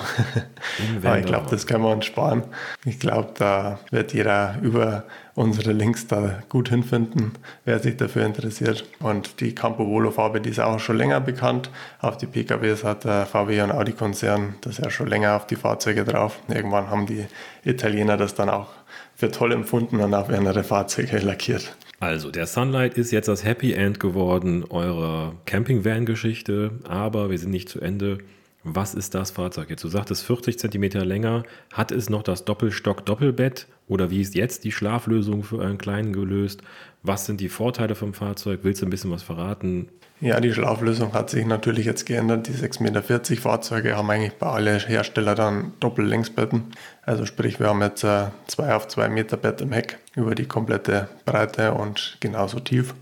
Aber 1.05 1.19
ich 1.19 1.27
glaube, 1.27 1.47
das 1.51 1.67
können 1.67 1.85
wir 1.85 1.91
uns 1.91 2.05
sparen. 2.05 2.45
Ich 2.85 3.01
glaube, 3.01 3.31
da 3.37 3.79
wird 3.91 4.13
jeder 4.13 4.57
über 4.63 5.05
unsere 5.35 5.73
Links 5.73 6.07
da 6.07 6.43
gut 6.49 6.69
hinfinden, 6.69 7.33
wer 7.65 7.79
sich 7.79 7.97
dafür 7.97 8.25
interessiert. 8.27 8.85
Und 9.01 9.41
die 9.41 9.55
Campo 9.55 9.87
Volo 9.87 10.11
Farbe, 10.11 10.41
die 10.41 10.51
ist 10.51 10.61
auch 10.61 10.79
schon 10.79 10.97
länger 10.97 11.21
bekannt. 11.21 11.71
Auf 12.01 12.17
die 12.17 12.27
PKWs 12.27 12.85
hat 12.85 13.05
der 13.05 13.27
VW 13.27 13.63
und 13.63 13.73
Audi 13.73 13.93
Konzern 13.93 14.55
das 14.61 14.79
ja 14.79 14.91
schon 14.91 15.09
länger 15.09 15.37
auf 15.37 15.47
die 15.47 15.57
Fahrzeuge 15.57 16.05
drauf. 16.05 16.39
Irgendwann 16.49 16.91
haben 16.91 17.07
die 17.07 17.27
Italiener 17.65 18.17
das 18.17 18.35
dann 18.35 18.49
auch 18.49 18.69
für 19.17 19.31
toll 19.31 19.53
empfunden 19.53 20.01
und 20.01 20.15
auf 20.15 20.31
ihre 20.31 20.65
Fahrzeuge 20.65 21.19
lackiert. 21.19 21.77
Also, 22.01 22.31
der 22.31 22.47
Sunlight 22.47 22.97
ist 22.97 23.11
jetzt 23.11 23.29
das 23.29 23.45
Happy 23.45 23.75
End 23.75 24.01
geworden 24.01 24.65
eurer 24.65 25.35
Camping-Van-Geschichte, 25.45 26.71
aber 26.89 27.29
wir 27.29 27.39
sind 27.39 27.51
nicht 27.51 27.69
zu 27.69 27.79
Ende. 27.81 28.19
Was 28.63 28.95
ist 28.95 29.15
das 29.15 29.31
Fahrzeug 29.31 29.71
jetzt? 29.71 29.85
Du 29.85 29.89
sagtest 29.89 30.23
40 30.25 30.59
cm 30.59 30.83
länger. 31.05 31.45
Hat 31.73 31.93
es 31.93 32.11
noch 32.11 32.23
das 32.23 32.45
Doppelstock-Doppelbett 32.45 33.67
oder 33.89 34.11
wie 34.11 34.21
ist 34.21 34.35
jetzt 34.35 34.65
die 34.65 34.73
Schlaflösung 34.73 35.43
für 35.43 35.63
einen 35.63 35.79
kleinen 35.79 36.13
gelöst? 36.13 36.61
Was 37.03 37.25
sind 37.25 37.41
die 37.41 37.49
Vorteile 37.49 37.95
vom 37.95 38.13
Fahrzeug? 38.13 38.61
Willst 38.63 38.83
du 38.83 38.87
ein 38.87 38.91
bisschen 38.91 39.11
was 39.11 39.23
verraten? 39.23 39.89
Ja, 40.21 40.39
die 40.39 40.53
Schlaflösung 40.53 41.15
hat 41.15 41.31
sich 41.31 41.47
natürlich 41.47 41.87
jetzt 41.87 42.05
geändert. 42.05 42.47
Die 42.49 42.53
6,40 42.53 42.83
Meter 42.83 43.41
Fahrzeuge 43.41 43.97
haben 43.97 44.11
eigentlich 44.11 44.35
bei 44.35 44.49
allen 44.49 44.79
Herstellern 44.79 45.37
dann 45.37 45.73
Doppellängsbetten. 45.81 46.65
Also 47.03 47.25
sprich, 47.25 47.59
wir 47.59 47.69
haben 47.69 47.81
jetzt 47.81 48.05
ein 48.05 48.31
2 48.47 48.75
auf 48.75 48.89
2 48.89 49.09
Meter 49.09 49.39
Bett 49.39 49.63
im 49.63 49.73
Heck 49.73 49.99
über 50.15 50.35
die 50.35 50.45
komplette 50.45 51.09
Breite 51.25 51.73
und 51.73 52.19
genauso 52.21 52.61
tief. 52.61 52.95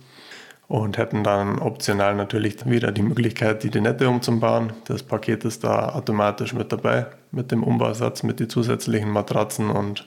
Und 0.68 0.98
hätten 0.98 1.24
dann 1.24 1.58
optional 1.58 2.14
natürlich 2.14 2.68
wieder 2.68 2.92
die 2.92 3.02
Möglichkeit, 3.02 3.62
die 3.62 3.70
Dinette 3.70 4.08
umzubauen. 4.08 4.74
Das 4.84 5.02
Paket 5.02 5.44
ist 5.44 5.64
da 5.64 5.94
automatisch 5.94 6.52
mit 6.52 6.70
dabei, 6.70 7.06
mit 7.32 7.50
dem 7.50 7.62
Umbausatz, 7.62 8.22
mit 8.22 8.38
den 8.38 8.50
zusätzlichen 8.50 9.10
Matratzen 9.10 9.70
und 9.70 10.06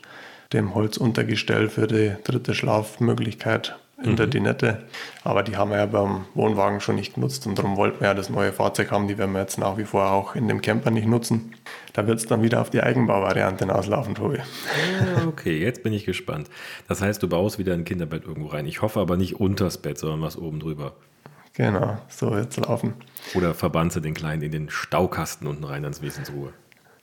dem 0.53 0.75
Holzuntergestell 0.75 1.68
für 1.68 1.88
die 1.88 2.13
dritte 2.24 2.53
Schlafmöglichkeit 2.53 3.75
in 4.03 4.12
mhm. 4.12 4.15
der 4.15 4.27
Dinette. 4.27 4.84
Aber 5.24 5.43
die 5.43 5.58
haben 5.58 5.72
wir 5.72 5.77
ja 5.77 5.86
beim 5.86 6.25
Wohnwagen 6.34 6.81
schon 6.81 6.96
nicht 6.96 7.15
genutzt 7.15 7.46
und 7.48 7.58
darum 7.58 7.77
wollten 7.77 8.00
wir 8.00 8.08
ja 8.08 8.13
das 8.13 8.29
neue 8.29 8.51
Fahrzeug 8.53 8.91
haben. 8.91 9.08
Die 9.08 9.17
werden 9.17 9.31
wir 9.31 9.41
jetzt 9.41 9.58
nach 9.58 9.77
wie 9.77 9.86
vor 9.86 10.12
auch 10.12 10.36
in 10.36 10.48
dem 10.48 10.62
Camper 10.62 10.91
nicht 10.91 11.08
nutzen. 11.08 11.53
Da 11.93 12.08
wird 12.08 12.20
es 12.20 12.25
dann 12.25 12.41
wieder 12.41 12.62
auf 12.62 12.70
die 12.70 12.81
Eigenbauvariante 12.81 13.74
auslaufen, 13.74 14.15
Tobi. 14.15 14.38
Ja, 14.38 15.27
okay, 15.27 15.60
jetzt 15.60 15.84
bin 15.84 15.93
ich 15.93 16.05
gespannt. 16.05 16.50
Das 16.88 17.01
heißt, 17.01 17.22
du 17.22 17.27
baust 17.27 17.60
wieder 17.60 17.74
ein 17.74 17.86
Kinderbett 17.86 18.25
irgendwo 18.25 18.50
rein. 18.50 18.65
Ich 18.65 18.81
hoffe 18.81 19.00
aber 19.00 19.17
nicht 19.17 19.39
unters 19.39 19.77
Bett, 19.77 19.98
sondern 19.98 20.22
was 20.22 20.38
oben 20.38 20.60
drüber. 20.60 20.93
Genau, 21.53 21.98
so 22.08 22.31
wird 22.31 22.51
es 22.51 22.58
laufen. 22.58 22.93
Oder 23.36 23.53
verbannst 23.53 23.98
du 23.98 24.00
den 24.00 24.13
Kleinen 24.13 24.41
in 24.41 24.51
den 24.51 24.70
Staukasten 24.70 25.48
unten 25.48 25.65
rein 25.65 25.84
ans 25.84 26.01
Wesensruhe? 26.01 26.53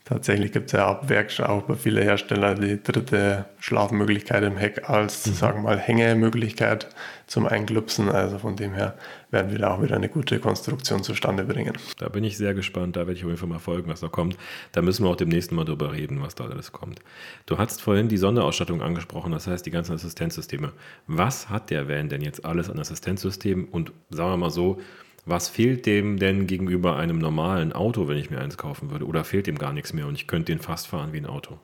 Tatsächlich 0.09 0.53
gibt 0.53 0.69
es 0.69 0.73
ja 0.73 0.87
ab 0.87 1.11
Werk 1.11 1.38
auch 1.41 1.65
bei 1.65 1.75
vielen 1.75 2.03
Herstellern 2.03 2.59
die 2.59 2.83
dritte 2.83 3.45
Schlafmöglichkeit 3.61 4.43
im 4.43 4.57
Heck 4.57 4.88
als, 4.88 5.27
mhm. 5.27 5.33
sagen 5.35 5.59
wir 5.59 5.65
mal, 5.65 5.79
Hängemöglichkeit 5.79 6.88
zum 7.27 7.45
Einklupsen. 7.45 8.09
Also 8.09 8.38
von 8.38 8.57
dem 8.57 8.73
her 8.73 8.97
werden 9.31 9.50
wir 9.50 9.59
da 9.59 9.75
auch 9.75 9.83
wieder 9.83 9.97
eine 9.97 10.09
gute 10.09 10.38
Konstruktion 10.38 11.03
zustande 11.03 11.45
bringen. 11.45 11.77
Da 11.99 12.09
bin 12.09 12.25
ich 12.25 12.38
sehr 12.38 12.55
gespannt. 12.55 12.97
Da 12.97 13.00
werde 13.00 13.12
ich 13.12 13.25
auf 13.25 13.29
jeden 13.29 13.38
Fall 13.38 13.50
mal 13.50 13.59
folgen, 13.59 13.91
was 13.91 14.00
da 14.00 14.09
kommt. 14.09 14.38
Da 14.73 14.81
müssen 14.81 15.05
wir 15.05 15.11
auch 15.11 15.17
demnächst 15.17 15.53
mal 15.53 15.67
drüber 15.67 15.93
reden, 15.93 16.23
was 16.23 16.35
da 16.35 16.45
alles 16.45 16.73
kommt. 16.73 17.00
Du 17.45 17.59
hast 17.59 17.83
vorhin 17.83 18.09
die 18.09 18.17
Sonderausstattung 18.17 18.81
angesprochen, 18.81 19.33
das 19.33 19.47
heißt 19.47 19.67
die 19.67 19.71
ganzen 19.71 19.93
Assistenzsysteme. 19.93 20.73
Was 21.07 21.50
hat 21.50 21.69
der 21.69 21.87
Van 21.87 22.09
denn 22.09 22.23
jetzt 22.23 22.47
alles 22.47 22.71
an 22.71 22.79
Assistenzsystemen? 22.79 23.67
Und 23.67 23.93
sagen 24.09 24.31
wir 24.31 24.37
mal 24.38 24.50
so, 24.50 24.81
was 25.28 25.49
fehlt 25.49 25.87
dem 25.87 26.18
denn 26.18 26.47
gegenüber 26.47 26.97
einem 26.97 27.18
normalen 27.18 27.73
Auto, 27.73 28.08
wenn 28.08 28.16
ich 28.16 28.30
mir 28.30 28.40
eins 28.40 28.56
kaufen 28.56 28.90
würde? 28.90 29.06
Oder 29.06 29.25
fehlt 29.25 29.47
dem 29.47 29.58
gar 29.58 29.73
nichts 29.73 29.92
mehr 29.92 30.06
und 30.06 30.14
ich 30.14 30.26
könnte 30.26 30.52
den 30.52 30.61
fast 30.61 30.87
fahren 30.87 31.12
wie 31.12 31.18
ein 31.18 31.26
Auto? 31.26 31.58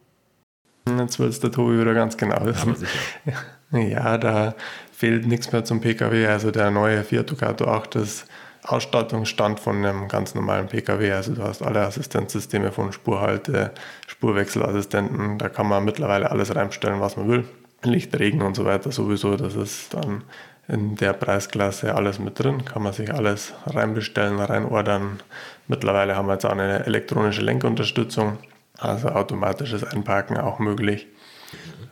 Jetzt 0.99 1.19
will 1.19 1.29
es 1.29 1.41
der 1.41 1.51
Tobi 1.51 1.81
wieder 1.81 1.95
ganz 1.95 2.17
genau 2.17 2.45
wissen. 2.45 2.75
Sicher. 2.75 2.99
Ja, 3.71 4.19
da 4.19 4.55
fehlt 4.93 5.27
nichts 5.27 5.51
mehr 5.51 5.65
zum 5.65 5.81
PKW. 5.81 6.27
Also 6.27 6.53
der 6.53 6.71
neue 6.71 7.03
Fiat 7.03 7.29
Ducato 7.29 7.67
8 7.67 7.97
ist 7.97 8.27
Ausstattungsstand 8.63 9.59
von 9.59 9.85
einem 9.85 10.07
ganz 10.07 10.37
normalen 10.37 10.69
PKW. 10.69 11.11
Also 11.11 11.35
du 11.35 11.43
hast 11.43 11.61
alle 11.61 11.81
Assistenzsysteme 11.81 12.71
von 12.71 12.93
Spurhalte, 12.93 13.73
Spurwechselassistenten. 14.07 15.39
Da 15.39 15.49
kann 15.49 15.67
man 15.67 15.85
mittlerweile 15.85 16.31
alles 16.31 16.55
reinstellen, 16.55 17.01
was 17.01 17.17
man 17.17 17.29
will. 17.29 17.45
Licht, 17.83 18.17
Regen 18.17 18.43
und 18.43 18.55
so 18.55 18.65
weiter 18.65 18.93
sowieso. 18.93 19.37
Das 19.37 19.57
ist 19.57 19.93
dann 19.93 20.23
in 20.69 20.97
der 20.97 21.13
Preisklasse 21.13 21.95
alles 21.95 22.19
mit 22.19 22.39
drin, 22.39 22.65
kann 22.65 22.83
man 22.83 22.93
sich 22.93 23.13
alles 23.13 23.53
reinbestellen, 23.67 24.41
reinordern. 24.41 25.21
Mittlerweile 25.69 26.17
haben 26.17 26.27
wir 26.27 26.35
jetzt 26.35 26.47
auch 26.47 26.53
eine 26.53 26.87
elektronische 26.87 27.43
Lenkunterstützung, 27.43 28.39
also 28.79 29.09
automatisches 29.09 29.85
Einparken 29.85 30.39
auch 30.39 30.59
möglich. 30.59 31.07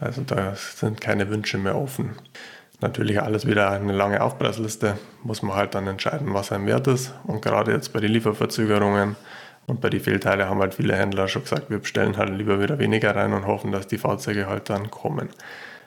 Also 0.00 0.23
da 0.23 0.55
sind 0.55 1.00
keine 1.00 1.29
Wünsche 1.31 1.59
mehr 1.59 1.76
offen. 1.76 2.17
Natürlich 2.81 3.23
alles 3.23 3.47
wieder 3.47 3.71
eine 3.71 3.93
lange 3.93 4.21
Aufpreisliste, 4.21 4.99
muss 5.23 5.43
man 5.43 5.57
halt 5.57 5.75
dann 5.76 5.87
entscheiden, 5.87 6.35
was 6.35 6.50
ein 6.50 6.67
Wert 6.67 6.88
ist. 6.88 7.14
Und 7.25 7.41
gerade 7.41 7.73
jetzt 7.73 7.93
bei 7.93 8.00
den 8.00 8.11
Lieferverzögerungen 8.11 9.14
und 9.67 9.81
bei 9.81 9.88
den 9.88 10.00
Fehlteilen 10.00 10.49
haben 10.49 10.61
halt 10.61 10.75
viele 10.75 10.97
Händler 10.97 11.29
schon 11.29 11.43
gesagt, 11.43 11.71
wir 11.71 11.79
bestellen 11.79 12.17
halt 12.17 12.31
lieber 12.31 12.61
wieder 12.61 12.81
weniger 12.81 13.14
rein 13.14 13.33
und 13.33 13.47
hoffen, 13.47 13.71
dass 13.71 13.87
die 13.87 13.99
Fahrzeuge 13.99 14.49
halt 14.49 14.69
dann 14.69 14.91
kommen. 14.91 15.29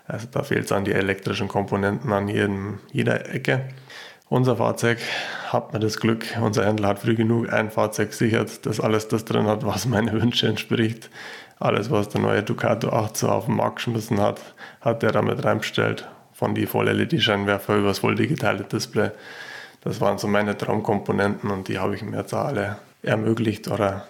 Also 0.08 0.28
da 0.32 0.44
fehlt 0.44 0.66
es 0.66 0.72
an 0.72 0.86
die 0.86 0.94
elektrischen 0.94 1.48
Komponenten 1.48 2.14
an 2.14 2.28
jedem, 2.28 2.80
jeder 2.92 3.34
Ecke. 3.34 3.70
Unser 4.28 4.58
Fahrzeug 4.58 5.00
hat 5.50 5.74
mir 5.74 5.80
das 5.80 5.98
Glück, 5.98 6.26
unser 6.42 6.66
Händler 6.66 6.90
hat 6.90 7.00
früh 7.00 7.16
genug 7.16 7.52
ein 7.52 7.70
Fahrzeug 7.70 8.10
gesichert, 8.10 8.66
das 8.66 8.80
alles 8.80 9.08
das 9.08 9.26
drin 9.26 9.46
hat, 9.46 9.66
was 9.66 9.86
meine 9.86 10.14
Wünsche 10.14 10.48
entspricht. 10.48 11.10
Alles, 11.60 11.90
was 11.90 12.10
der 12.10 12.22
neue 12.22 12.44
Ducato 12.44 12.90
8 12.90 13.16
so 13.16 13.30
auf 13.30 13.46
den 13.46 13.56
Markt 13.56 13.78
geschmissen 13.78 14.20
hat, 14.20 14.42
hat 14.82 15.04
er 15.04 15.12
damit 15.12 15.44
reinbestellt. 15.46 16.08
Von 16.34 16.54
die 16.54 16.66
Voll-LED-Scheinwerfer 16.66 17.78
über 17.78 17.88
das 17.90 18.00
voll 18.00 18.16
digitale 18.16 18.64
Display. 18.64 19.12
Das 19.82 20.02
waren 20.02 20.18
so 20.18 20.28
meine 20.28 20.58
Traumkomponenten 20.58 21.50
und 21.50 21.68
die 21.68 21.80
habe 21.80 21.96
ich 21.96 22.02
mir 22.02 22.18
jetzt 22.18 22.34
alle 22.34 22.78
ermöglicht 23.04 23.70
oder 23.70 24.08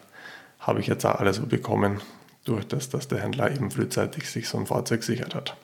habe 0.59 0.79
ich 0.79 0.87
jetzt 0.87 1.05
auch 1.05 1.19
alle 1.19 1.33
so 1.33 1.45
bekommen, 1.45 2.01
durch 2.45 2.67
das, 2.67 2.89
dass 2.89 3.07
der 3.07 3.19
Händler 3.19 3.51
eben 3.51 3.69
frühzeitig 3.69 4.29
sich 4.29 4.47
so 4.47 4.57
ein 4.57 4.65
Fahrzeug 4.65 5.01
gesichert 5.01 5.35
hat. 5.35 5.55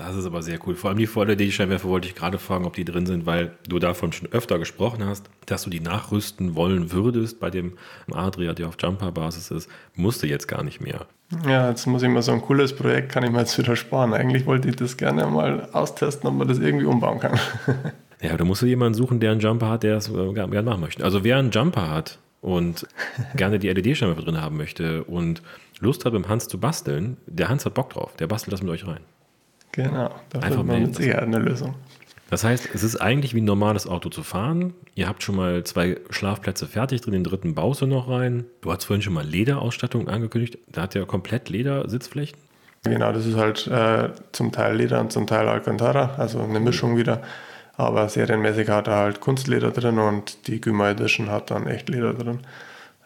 Das 0.00 0.16
ist 0.16 0.24
aber 0.24 0.40
sehr 0.40 0.58
cool. 0.66 0.76
Vor 0.76 0.88
allem 0.88 0.98
die 0.98 1.06
Voll-LED-Scheinwerfer 1.06 1.86
wollte 1.86 2.08
ich 2.08 2.14
gerade 2.14 2.38
fragen, 2.38 2.64
ob 2.64 2.74
die 2.74 2.86
drin 2.86 3.04
sind, 3.04 3.26
weil 3.26 3.52
du 3.68 3.78
davon 3.78 4.14
schon 4.14 4.32
öfter 4.32 4.58
gesprochen 4.58 5.04
hast, 5.04 5.28
dass 5.44 5.64
du 5.64 5.68
die 5.68 5.80
nachrüsten 5.80 6.54
wollen 6.54 6.90
würdest 6.90 7.38
bei 7.38 7.50
dem 7.50 7.74
Adria, 8.10 8.54
der 8.54 8.68
auf 8.68 8.76
Jumper-Basis 8.80 9.50
ist. 9.50 9.70
Musste 9.94 10.26
jetzt 10.26 10.48
gar 10.48 10.62
nicht 10.62 10.80
mehr. 10.80 11.04
Ja, 11.46 11.68
jetzt 11.68 11.86
muss 11.86 12.02
ich 12.02 12.08
mal 12.08 12.22
so 12.22 12.32
ein 12.32 12.40
cooles 12.40 12.74
Projekt, 12.74 13.12
kann 13.12 13.24
ich 13.24 13.30
mir 13.30 13.40
jetzt 13.40 13.58
wieder 13.58 13.76
sparen. 13.76 14.14
Eigentlich 14.14 14.46
wollte 14.46 14.70
ich 14.70 14.76
das 14.76 14.96
gerne 14.96 15.26
mal 15.26 15.68
austesten, 15.72 16.30
ob 16.30 16.34
man 16.34 16.48
das 16.48 16.60
irgendwie 16.60 16.86
umbauen 16.86 17.20
kann. 17.20 17.38
ja, 18.22 18.38
da 18.38 18.44
musst 18.46 18.62
du 18.62 18.66
jemanden 18.66 18.94
suchen, 18.94 19.20
der 19.20 19.32
einen 19.32 19.40
Jumper 19.40 19.68
hat, 19.68 19.82
der 19.82 19.98
es 19.98 20.08
äh, 20.08 20.32
gerne 20.32 20.62
machen 20.62 20.80
möchte. 20.80 21.04
Also 21.04 21.24
wer 21.24 21.36
einen 21.36 21.50
Jumper 21.50 21.90
hat 21.90 22.18
und 22.40 22.86
gerne 23.36 23.58
die 23.58 23.68
LED-Scheinwerfer 23.68 24.22
drin 24.22 24.40
haben 24.40 24.56
möchte 24.56 25.04
und 25.04 25.42
Lust 25.78 26.06
hat, 26.06 26.14
mit 26.14 26.26
Hans 26.26 26.48
zu 26.48 26.58
basteln, 26.58 27.18
der 27.26 27.50
Hans 27.50 27.66
hat 27.66 27.74
Bock 27.74 27.90
drauf. 27.90 28.16
Der 28.18 28.28
bastelt 28.28 28.54
das 28.54 28.62
mit 28.62 28.70
euch 28.70 28.86
rein. 28.86 29.00
Genau, 29.72 30.10
da 30.30 30.40
findet 30.40 30.66
man 30.66 30.82
mit 30.82 30.96
Sicherheit 30.96 31.22
eine 31.22 31.38
Lösung. 31.38 31.74
Das 32.30 32.44
heißt, 32.44 32.68
es 32.72 32.84
ist 32.84 32.96
eigentlich 32.96 33.34
wie 33.34 33.40
ein 33.40 33.44
normales 33.44 33.88
Auto 33.88 34.08
zu 34.08 34.22
fahren. 34.22 34.72
Ihr 34.94 35.08
habt 35.08 35.24
schon 35.24 35.34
mal 35.34 35.64
zwei 35.64 35.98
Schlafplätze 36.10 36.68
fertig 36.68 37.00
drin, 37.00 37.12
den 37.12 37.24
dritten 37.24 37.56
baust 37.56 37.80
du 37.80 37.86
noch 37.86 38.08
rein. 38.08 38.44
Du 38.60 38.70
hast 38.72 38.84
vorhin 38.84 39.02
schon 39.02 39.14
mal 39.14 39.26
Lederausstattung 39.26 40.08
angekündigt. 40.08 40.58
Da 40.68 40.82
hat 40.82 40.94
ja 40.94 41.04
komplett 41.04 41.48
Ledersitzflächen. 41.48 42.38
Genau, 42.84 43.12
das 43.12 43.26
ist 43.26 43.36
halt 43.36 43.66
äh, 43.66 44.10
zum 44.32 44.52
Teil 44.52 44.76
Leder 44.76 45.00
und 45.00 45.12
zum 45.12 45.26
Teil 45.26 45.48
Alcantara, 45.48 46.14
also 46.16 46.40
eine 46.40 46.60
Mischung 46.60 46.96
wieder. 46.96 47.20
Aber 47.76 48.08
serienmäßig 48.08 48.68
hat 48.68 48.88
er 48.88 48.96
halt 48.96 49.20
Kunstleder 49.20 49.70
drin 49.70 49.98
und 49.98 50.46
die 50.46 50.60
Gyma 50.60 50.90
Edition 50.90 51.30
hat 51.30 51.50
dann 51.50 51.66
echt 51.66 51.88
Leder 51.88 52.14
drin. 52.14 52.40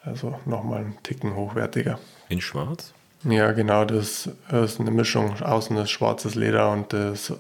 Also 0.03 0.39
nochmal 0.45 0.81
einen 0.81 0.99
Ticken 1.03 1.35
hochwertiger. 1.35 1.99
In 2.29 2.41
schwarz? 2.41 2.93
Ja, 3.25 3.53
genau, 3.53 3.85
das 3.85 4.29
ist 4.51 4.81
eine 4.81 4.91
Mischung. 4.91 5.41
Außen 5.41 5.77
ist 5.79 5.91
schwarzes 5.91 6.35
Leder 6.35 6.71
und 6.71 6.93
das 6.93 7.33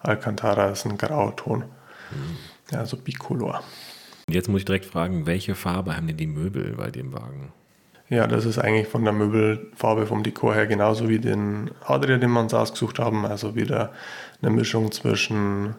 Alcantara 0.00 0.70
ist 0.70 0.84
ein 0.84 0.98
Grauton. 0.98 1.60
Mhm. 2.10 2.76
Also 2.76 2.96
Bicolor. 2.96 3.62
Jetzt 4.28 4.48
muss 4.48 4.60
ich 4.60 4.64
direkt 4.66 4.84
fragen, 4.84 5.26
welche 5.26 5.54
Farbe 5.54 5.96
haben 5.96 6.06
denn 6.06 6.16
die 6.16 6.26
Möbel 6.26 6.74
bei 6.76 6.90
dem 6.90 7.12
Wagen? 7.12 7.52
Ja, 8.10 8.26
das 8.26 8.46
ist 8.46 8.58
eigentlich 8.58 8.88
von 8.88 9.04
der 9.04 9.12
Möbelfarbe 9.12 10.06
vom 10.06 10.22
Dekor 10.22 10.54
her 10.54 10.66
genauso 10.66 11.08
wie 11.08 11.18
den 11.18 11.70
Adria, 11.84 12.16
den 12.16 12.30
wir 12.30 12.40
uns 12.40 12.54
ausgesucht 12.54 12.98
haben. 12.98 13.24
Also 13.26 13.54
wieder 13.54 13.92
eine 14.40 14.50
Mischung 14.50 14.90
zwischen 14.92 15.74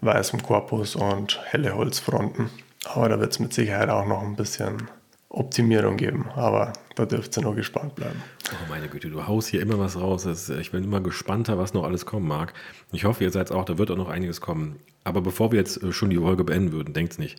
weißem 0.00 0.42
Korpus 0.42 0.96
und 0.96 1.40
helle 1.44 1.74
Holzfronten. 1.74 2.50
Aber 2.84 3.08
da 3.08 3.20
wird 3.20 3.32
es 3.32 3.40
mit 3.40 3.52
Sicherheit 3.52 3.90
auch 3.90 4.06
noch 4.06 4.22
ein 4.22 4.36
bisschen 4.36 4.88
Optimierung 5.36 5.96
geben. 5.96 6.26
Aber 6.34 6.72
da 6.94 7.04
dürft 7.04 7.36
ihr 7.36 7.42
noch 7.42 7.54
gespannt 7.54 7.94
bleiben. 7.94 8.22
Oh 8.50 8.68
meine 8.70 8.88
Güte, 8.88 9.10
du 9.10 9.26
haust 9.26 9.48
hier 9.48 9.60
immer 9.60 9.78
was 9.78 10.00
raus. 10.00 10.26
Ich 10.48 10.70
bin 10.70 10.84
immer 10.84 11.00
gespannter, 11.00 11.58
was 11.58 11.74
noch 11.74 11.84
alles 11.84 12.06
kommen 12.06 12.26
mag. 12.26 12.54
Ich 12.92 13.04
hoffe, 13.04 13.22
ihr 13.22 13.30
seid 13.30 13.52
auch, 13.52 13.64
da 13.64 13.76
wird 13.76 13.90
auch 13.90 13.96
noch 13.96 14.08
einiges 14.08 14.40
kommen. 14.40 14.76
Aber 15.04 15.20
bevor 15.20 15.52
wir 15.52 15.58
jetzt 15.58 15.82
äh, 15.82 15.92
schon 15.92 16.10
die 16.10 16.16
Folge 16.16 16.42
beenden 16.42 16.72
würden, 16.72 16.94
denkt's 16.94 17.18
nicht. 17.18 17.38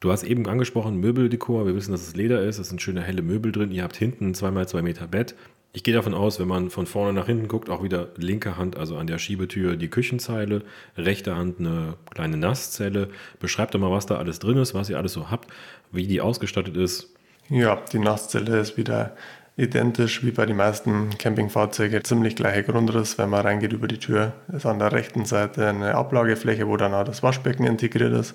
Du 0.00 0.12
hast 0.12 0.24
eben 0.24 0.46
angesprochen, 0.46 1.00
Möbeldekor. 1.00 1.66
Wir 1.66 1.74
wissen, 1.74 1.90
dass 1.92 2.06
es 2.06 2.14
Leder 2.14 2.42
ist. 2.42 2.58
Es 2.58 2.68
sind 2.68 2.82
schöne 2.82 3.02
helle 3.02 3.22
Möbel 3.22 3.50
drin. 3.50 3.72
Ihr 3.72 3.82
habt 3.82 3.96
hinten 3.96 4.28
ein 4.28 4.34
2x2 4.34 4.82
Meter 4.82 5.06
Bett. 5.08 5.34
Ich 5.72 5.82
gehe 5.82 5.94
davon 5.94 6.14
aus, 6.14 6.38
wenn 6.40 6.48
man 6.48 6.70
von 6.70 6.86
vorne 6.86 7.12
nach 7.12 7.26
hinten 7.26 7.48
guckt, 7.48 7.68
auch 7.68 7.82
wieder 7.82 8.08
linke 8.16 8.56
Hand, 8.56 8.76
also 8.76 8.96
an 8.96 9.06
der 9.06 9.18
Schiebetür 9.18 9.76
die 9.76 9.88
Küchenzeile, 9.88 10.62
rechte 10.96 11.36
Hand 11.36 11.60
eine 11.60 11.94
kleine 12.10 12.36
Nasszelle. 12.36 13.10
Beschreibt 13.38 13.74
doch 13.74 13.80
mal, 13.80 13.90
was 13.90 14.06
da 14.06 14.16
alles 14.16 14.38
drin 14.38 14.56
ist, 14.56 14.74
was 14.74 14.88
ihr 14.88 14.96
alles 14.96 15.12
so 15.12 15.30
habt, 15.30 15.50
wie 15.92 16.06
die 16.06 16.20
ausgestattet 16.20 16.76
ist. 16.76 17.14
Ja, 17.50 17.78
die 17.92 17.98
Nasszelle 17.98 18.58
ist 18.58 18.76
wieder 18.76 19.12
identisch 19.56 20.22
wie 20.22 20.32
bei 20.32 20.44
den 20.44 20.56
meisten 20.56 21.16
Campingfahrzeugen. 21.16 22.04
Ziemlich 22.04 22.36
gleicher 22.36 22.62
Grundriss, 22.62 23.16
wenn 23.16 23.30
man 23.30 23.40
reingeht 23.40 23.72
über 23.72 23.88
die 23.88 23.98
Tür. 23.98 24.34
Ist 24.52 24.66
an 24.66 24.78
der 24.78 24.92
rechten 24.92 25.24
Seite 25.24 25.66
eine 25.66 25.94
Ablagefläche, 25.94 26.68
wo 26.68 26.76
dann 26.76 26.92
auch 26.92 27.04
das 27.04 27.22
Waschbecken 27.22 27.64
integriert 27.64 28.12
ist. 28.12 28.34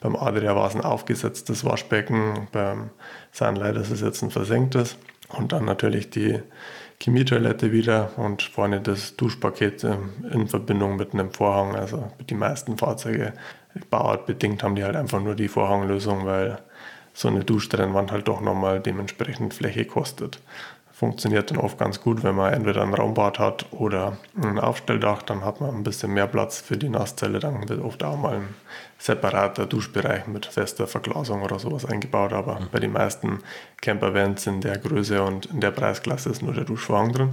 Beim 0.00 0.16
Adria 0.16 0.56
war 0.56 0.66
es 0.66 0.74
ein 0.74 0.80
aufgesetztes 0.80 1.64
Waschbecken, 1.64 2.48
beim 2.52 2.90
Sunlight 3.32 3.76
ist 3.76 3.90
es 3.90 4.00
jetzt 4.00 4.22
ein 4.22 4.30
versenktes. 4.30 4.96
Und 5.28 5.52
dann 5.52 5.66
natürlich 5.66 6.08
die 6.08 6.40
Chemietoilette 7.02 7.70
wieder 7.70 8.12
und 8.16 8.42
vorne 8.42 8.80
das 8.80 9.16
Duschpaket 9.16 9.84
ähm, 9.84 10.10
in 10.32 10.48
Verbindung 10.48 10.96
mit 10.96 11.12
einem 11.12 11.32
Vorhang. 11.32 11.76
Also 11.76 12.10
die 12.30 12.34
meisten 12.34 12.78
Fahrzeuge, 12.78 13.34
bauartbedingt, 13.90 14.62
haben 14.62 14.74
die 14.74 14.84
halt 14.84 14.96
einfach 14.96 15.20
nur 15.20 15.34
die 15.34 15.48
Vorhanglösung, 15.48 16.24
weil 16.24 16.58
so 17.14 17.28
eine 17.28 17.44
Duschtrennwand 17.44 18.12
halt 18.12 18.28
doch 18.28 18.40
nochmal 18.40 18.80
dementsprechend 18.80 19.54
Fläche 19.54 19.86
kostet. 19.86 20.40
Funktioniert 20.92 21.50
dann 21.50 21.58
oft 21.58 21.78
ganz 21.78 22.00
gut, 22.00 22.22
wenn 22.22 22.36
man 22.36 22.52
entweder 22.52 22.82
ein 22.82 22.94
Raumbad 22.94 23.38
hat 23.38 23.66
oder 23.72 24.16
ein 24.40 24.60
Aufstelldach, 24.60 25.22
dann 25.22 25.44
hat 25.44 25.60
man 25.60 25.74
ein 25.74 25.82
bisschen 25.82 26.12
mehr 26.12 26.28
Platz 26.28 26.60
für 26.60 26.76
die 26.76 26.88
Nasszelle, 26.88 27.40
dann 27.40 27.68
wird 27.68 27.82
oft 27.82 28.04
auch 28.04 28.16
mal 28.16 28.36
ein 28.36 28.54
separater 28.98 29.66
Duschbereich 29.66 30.28
mit 30.28 30.46
fester 30.46 30.86
Verglasung 30.86 31.42
oder 31.42 31.58
sowas 31.58 31.84
eingebaut, 31.84 32.32
aber 32.32 32.60
bei 32.70 32.78
den 32.78 32.92
meisten 32.92 33.40
Campervans 33.80 34.46
in 34.46 34.60
der 34.60 34.78
Größe 34.78 35.22
und 35.22 35.46
in 35.46 35.60
der 35.60 35.72
Preisklasse 35.72 36.30
ist 36.30 36.42
nur 36.42 36.54
der 36.54 36.64
Duschvorhang 36.64 37.12
drin. 37.12 37.32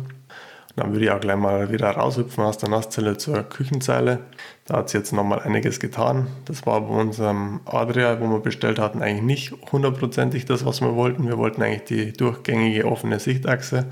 Dann 0.76 0.92
würde 0.92 1.06
ich 1.06 1.12
auch 1.12 1.20
gleich 1.20 1.38
mal 1.38 1.72
wieder 1.72 1.90
raushüpfen 1.90 2.44
aus 2.44 2.58
der 2.58 2.70
Nasszelle 2.70 3.18
zur 3.18 3.44
Küchenzeile. 3.44 4.20
Da 4.66 4.78
hat 4.78 4.88
es 4.88 4.94
jetzt 4.94 5.12
nochmal 5.12 5.40
einiges 5.40 5.80
getan. 5.80 6.28
Das 6.46 6.66
war 6.66 6.82
bei 6.82 6.96
unserem 6.96 7.60
Adria, 7.66 8.20
wo 8.22 8.28
wir 8.28 8.40
bestellt 8.40 8.80
hatten, 8.80 9.02
eigentlich 9.02 9.52
nicht 9.52 9.72
hundertprozentig 9.72 10.46
das, 10.46 10.66
was 10.66 10.82
wir 10.82 10.96
wollten. 10.96 11.28
Wir 11.28 11.38
wollten 11.38 11.62
eigentlich 11.62 11.84
die 11.84 12.14
durchgängige 12.14 12.86
offene 12.86 13.20
Sichtachse. 13.20 13.92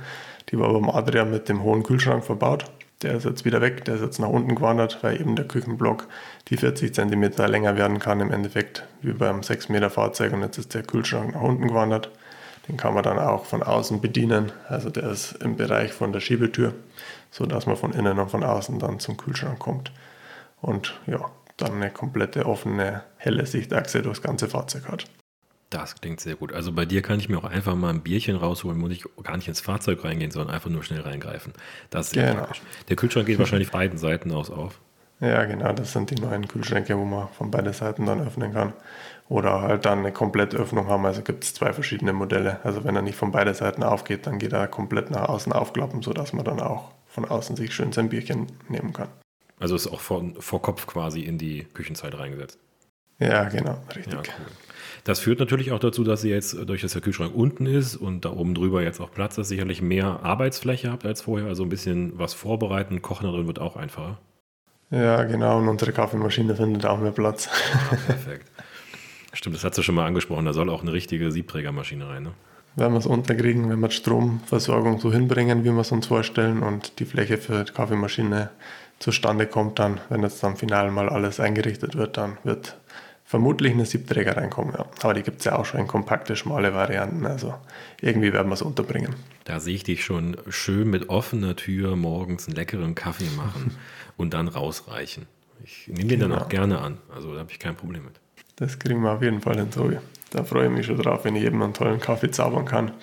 Die 0.50 0.58
war 0.58 0.72
beim 0.74 0.90
Adria 0.90 1.26
mit 1.26 1.50
dem 1.50 1.64
hohen 1.64 1.84
Kühlschrank 1.84 2.24
verbaut. 2.24 2.66
Der 3.02 3.16
ist 3.16 3.24
jetzt 3.24 3.46
wieder 3.46 3.62
weg, 3.62 3.86
der 3.86 3.96
ist 3.96 4.02
jetzt 4.02 4.20
nach 4.20 4.28
unten 4.28 4.56
gewandert, 4.56 5.00
weil 5.04 5.22
eben 5.22 5.38
der 5.38 5.48
Küchenblock 5.48 6.08
die 6.50 6.58
40 6.58 6.94
cm 6.94 7.32
länger 7.48 7.78
werden 7.78 8.00
kann 8.00 8.20
im 8.20 8.30
Endeffekt 8.30 8.86
wie 9.02 9.14
beim 9.14 9.42
6 9.42 9.70
Meter 9.70 9.90
Fahrzeug 9.90 10.34
und 10.34 10.42
jetzt 10.42 10.58
ist 10.58 10.74
der 10.74 10.84
Kühlschrank 10.84 11.34
nach 11.34 11.42
unten 11.42 11.70
gewandert. 11.70 12.12
Den 12.70 12.78
kann 12.78 12.94
man 12.94 13.04
dann 13.04 13.18
auch 13.20 13.46
von 13.46 13.64
außen 13.64 14.00
bedienen. 14.00 14.52
Also 14.68 14.90
der 14.90 15.10
ist 15.10 15.34
im 15.44 15.58
Bereich 15.58 15.92
von 15.92 16.14
der 16.14 16.20
Schiebetür, 16.20 16.74
sodass 17.32 17.66
man 17.66 17.76
von 17.76 17.94
innen 17.94 18.20
und 18.20 18.30
von 18.30 18.44
außen 18.44 18.80
dann 18.80 19.00
zum 19.00 19.18
Kühlschrank 19.18 19.60
kommt. 19.60 19.92
Und 20.62 21.00
ja, 21.08 21.32
dann 21.58 21.74
eine 21.74 21.90
komplette 21.90 22.46
offene, 22.46 23.04
helle 23.18 23.46
Sichtachse 23.46 24.04
durchs 24.04 24.22
ganze 24.22 24.48
Fahrzeug 24.48 24.88
hat. 24.88 25.06
Das 25.72 25.96
klingt 25.96 26.20
sehr 26.20 26.36
gut. 26.36 26.54
Also 26.54 26.72
bei 26.72 26.86
dir 26.86 27.02
kann 27.02 27.20
ich 27.20 27.30
mir 27.30 27.38
auch 27.38 27.44
einfach 27.44 27.76
mal 27.76 27.90
ein 27.90 28.02
Bierchen 28.02 28.36
rausholen, 28.36 28.80
muss 28.80 28.92
ich 28.92 29.04
gar 29.24 29.38
nicht 29.38 29.48
ins 29.48 29.62
Fahrzeug 29.62 30.04
reingehen, 30.04 30.32
sondern 30.32 30.54
einfach 30.54 30.70
nur 30.70 30.84
schnell 30.84 31.02
reingreifen. 31.02 31.54
Das 31.90 32.08
ist 32.08 32.14
sehr 32.14 32.28
genau. 32.32 32.46
praktisch. 32.46 32.62
Der 32.88 32.96
Kühlschrank 32.96 33.28
geht 33.28 33.38
wahrscheinlich 33.38 33.70
beiden 33.72 33.98
Seiten 34.00 34.32
aus 34.32 34.50
auf. 34.50 34.80
Ja, 35.22 35.44
genau, 35.44 35.74
das 35.74 35.92
sind 35.92 36.12
die 36.12 36.22
neuen 36.22 36.48
Kühlschränke, 36.48 36.98
wo 36.98 37.04
man 37.04 37.28
von 37.30 37.52
beiden 37.52 37.74
Seiten 37.74 38.06
dann 38.06 38.26
öffnen 38.26 38.54
kann 38.54 38.74
oder 39.28 39.62
halt 39.62 39.86
dann 39.86 40.00
eine 40.00 40.14
komplette 40.14 40.58
Öffnung 40.58 40.88
haben. 40.88 41.06
Also 41.06 41.22
gibt 41.22 41.44
es 41.44 41.54
zwei 41.54 41.74
verschiedene 41.74 42.14
Modelle. 42.14 42.60
Also 42.64 42.86
wenn 42.86 42.96
er 42.96 43.02
nicht 43.02 43.18
von 43.18 43.32
beiden 43.32 43.54
Seiten 43.54 43.84
aufgeht, 43.84 44.28
dann 44.28 44.40
geht 44.40 44.54
er 44.54 44.68
komplett 44.68 45.12
nach 45.12 45.28
außen 45.28 45.52
aufklappen, 45.52 46.02
sodass 46.02 46.32
man 46.32 46.46
dann 46.46 46.62
auch 46.62 46.92
von 47.08 47.26
außen 47.26 47.56
sich 47.58 47.74
schön 47.74 47.92
sein 47.92 48.10
Bierchen 48.10 48.48
nehmen 48.70 48.94
kann. 48.94 49.10
Also 49.60 49.76
ist 49.76 49.88
auch 49.88 50.00
vor, 50.00 50.24
vor 50.40 50.62
Kopf 50.62 50.88
quasi 50.88 51.22
in 51.22 51.38
die 51.38 51.66
Küchenzeit 51.74 52.18
reingesetzt. 52.18 52.58
Ja, 53.20 53.44
genau, 53.50 53.78
richtig. 53.93 54.13
Ja, 54.13 54.20
cool. 54.20 54.46
Das 55.04 55.20
führt 55.20 55.39
natürlich 55.39 55.74
auch 55.74 55.80
dazu, 55.80 56.06
dass 56.06 56.24
ihr 56.24 56.34
jetzt, 56.34 56.54
durch 56.67 56.82
dass 56.82 56.93
der 56.93 57.02
Kühlschrank 57.02 57.36
unten 57.36 57.65
ist 57.65 57.98
und 57.98 58.24
da 58.24 58.32
oben 58.32 58.56
drüber 58.56 58.82
jetzt 58.82 59.02
auch 59.02 59.12
Platz 59.12 59.38
ist, 59.38 59.50
sicherlich 59.50 59.82
mehr 59.82 60.22
Arbeitsfläche 60.24 60.91
habt 60.91 61.06
als 61.06 61.22
vorher. 61.22 61.48
Also 61.48 61.63
ein 61.63 61.70
bisschen 61.70 62.17
was 62.17 62.34
vorbereiten, 62.34 63.02
kochen 63.02 63.26
darin 63.26 63.48
wird 63.48 63.60
auch 63.60 63.76
einfacher. 63.76 64.17
Ja, 64.91 65.23
genau. 65.23 65.60
Und 65.60 65.67
unsere 65.67 65.91
Kaffeemaschine 65.91 66.56
findet 66.56 66.86
auch 66.86 66.99
mehr 66.99 67.12
Platz. 67.12 67.49
Ja, 67.91 67.97
perfekt. 67.97 68.52
Stimmt, 69.34 69.56
das 69.56 69.63
hast 69.63 69.78
du 69.78 69.84
schon 69.84 69.95
mal 69.95 70.06
angesprochen. 70.06 70.45
Da 70.45 70.54
soll 70.54 70.69
auch 70.69 70.82
eine 70.82 70.91
richtige 70.91 71.32
Siebträgermaschine 71.32 72.08
rein. 72.08 72.23
Ne? 72.23 72.32
Wenn 72.75 72.91
wir 72.93 72.97
es 72.99 73.06
unterkriegen, 73.06 73.69
wenn 73.69 73.80
wir 73.80 73.89
die 73.89 73.95
Stromversorgung 73.95 74.99
so 74.99 75.12
hinbringen, 75.12 75.63
wie 75.63 75.71
wir 75.71 75.82
es 75.82 75.91
uns 75.91 76.08
vorstellen 76.08 76.63
und 76.63 76.99
die 76.99 77.06
Fläche 77.06 77.38
für 77.38 77.63
die 77.63 77.71
Kaffeemaschine 77.71 78.49
zustande 78.97 79.45
kommt, 79.45 79.80
dann, 79.80 79.99
wenn 80.10 80.23
jetzt 80.23 80.43
dann 80.43 80.58
final 80.58 80.89
mal 80.91 81.10
alles 81.10 81.39
eingerichtet 81.39 81.95
wird, 81.95 82.17
dann 82.17 82.38
wird 82.43 82.78
vermutlich 83.30 83.74
eine 83.74 83.86
Siebträger 83.86 84.38
reinkommen. 84.38 84.74
Ja. 84.76 84.88
Aber 85.04 85.13
die 85.13 85.22
gibt 85.22 85.38
es 85.38 85.46
ja 85.46 85.56
auch 85.56 85.63
schon 85.63 85.82
in 85.82 85.86
kompakte, 85.86 86.36
schmale 86.36 86.74
Varianten. 86.74 87.28
Also 87.28 87.54
irgendwie 88.02 88.34
werden 88.34 88.48
wir 88.48 88.56
es 88.56 88.63
unterbringen. 88.63 89.15
Da 89.44 89.60
sehe 89.60 89.76
ich 89.76 89.84
dich 89.84 90.04
schon 90.04 90.36
schön 90.50 90.89
mit 90.89 91.10
offener 91.10 91.56
Tür 91.56 91.96
morgens 91.96 92.48
einen 92.48 92.56
leckeren 92.56 92.96
Kaffee 92.96 93.30
machen 93.38 93.78
und 94.18 94.34
dann 94.34 94.48
rausreichen. 94.48 95.28
Ich 95.63 95.88
nehme 95.88 96.10
den 96.10 96.22
genau. 96.22 96.34
dann 96.34 96.44
auch 96.44 96.50
gerne 96.50 96.80
an. 96.80 96.98
Also 97.13 97.32
da 97.32 97.42
habe 97.42 97.52
ich 97.52 97.60
kein 97.60 97.76
Problem 97.76 98.06
mit. 98.06 98.13
Das 98.56 98.80
kriegen 98.80 99.04
wir 99.04 99.12
auf 99.12 99.22
jeden 99.22 99.42
Fall 99.42 99.58
hin, 99.58 99.70
Tobi. 99.70 100.00
Da 100.32 100.44
freue 100.44 100.65
ich 100.65 100.72
mich 100.72 100.88
schon 100.88 100.98
drauf, 100.98 101.24
wenn 101.24 101.36
ich 101.36 101.44
eben 101.44 101.62
einen 101.62 101.76
tollen 101.76 102.00
Kaffee 102.00 102.32
zaubern 102.32 102.65
kann. 102.65 102.94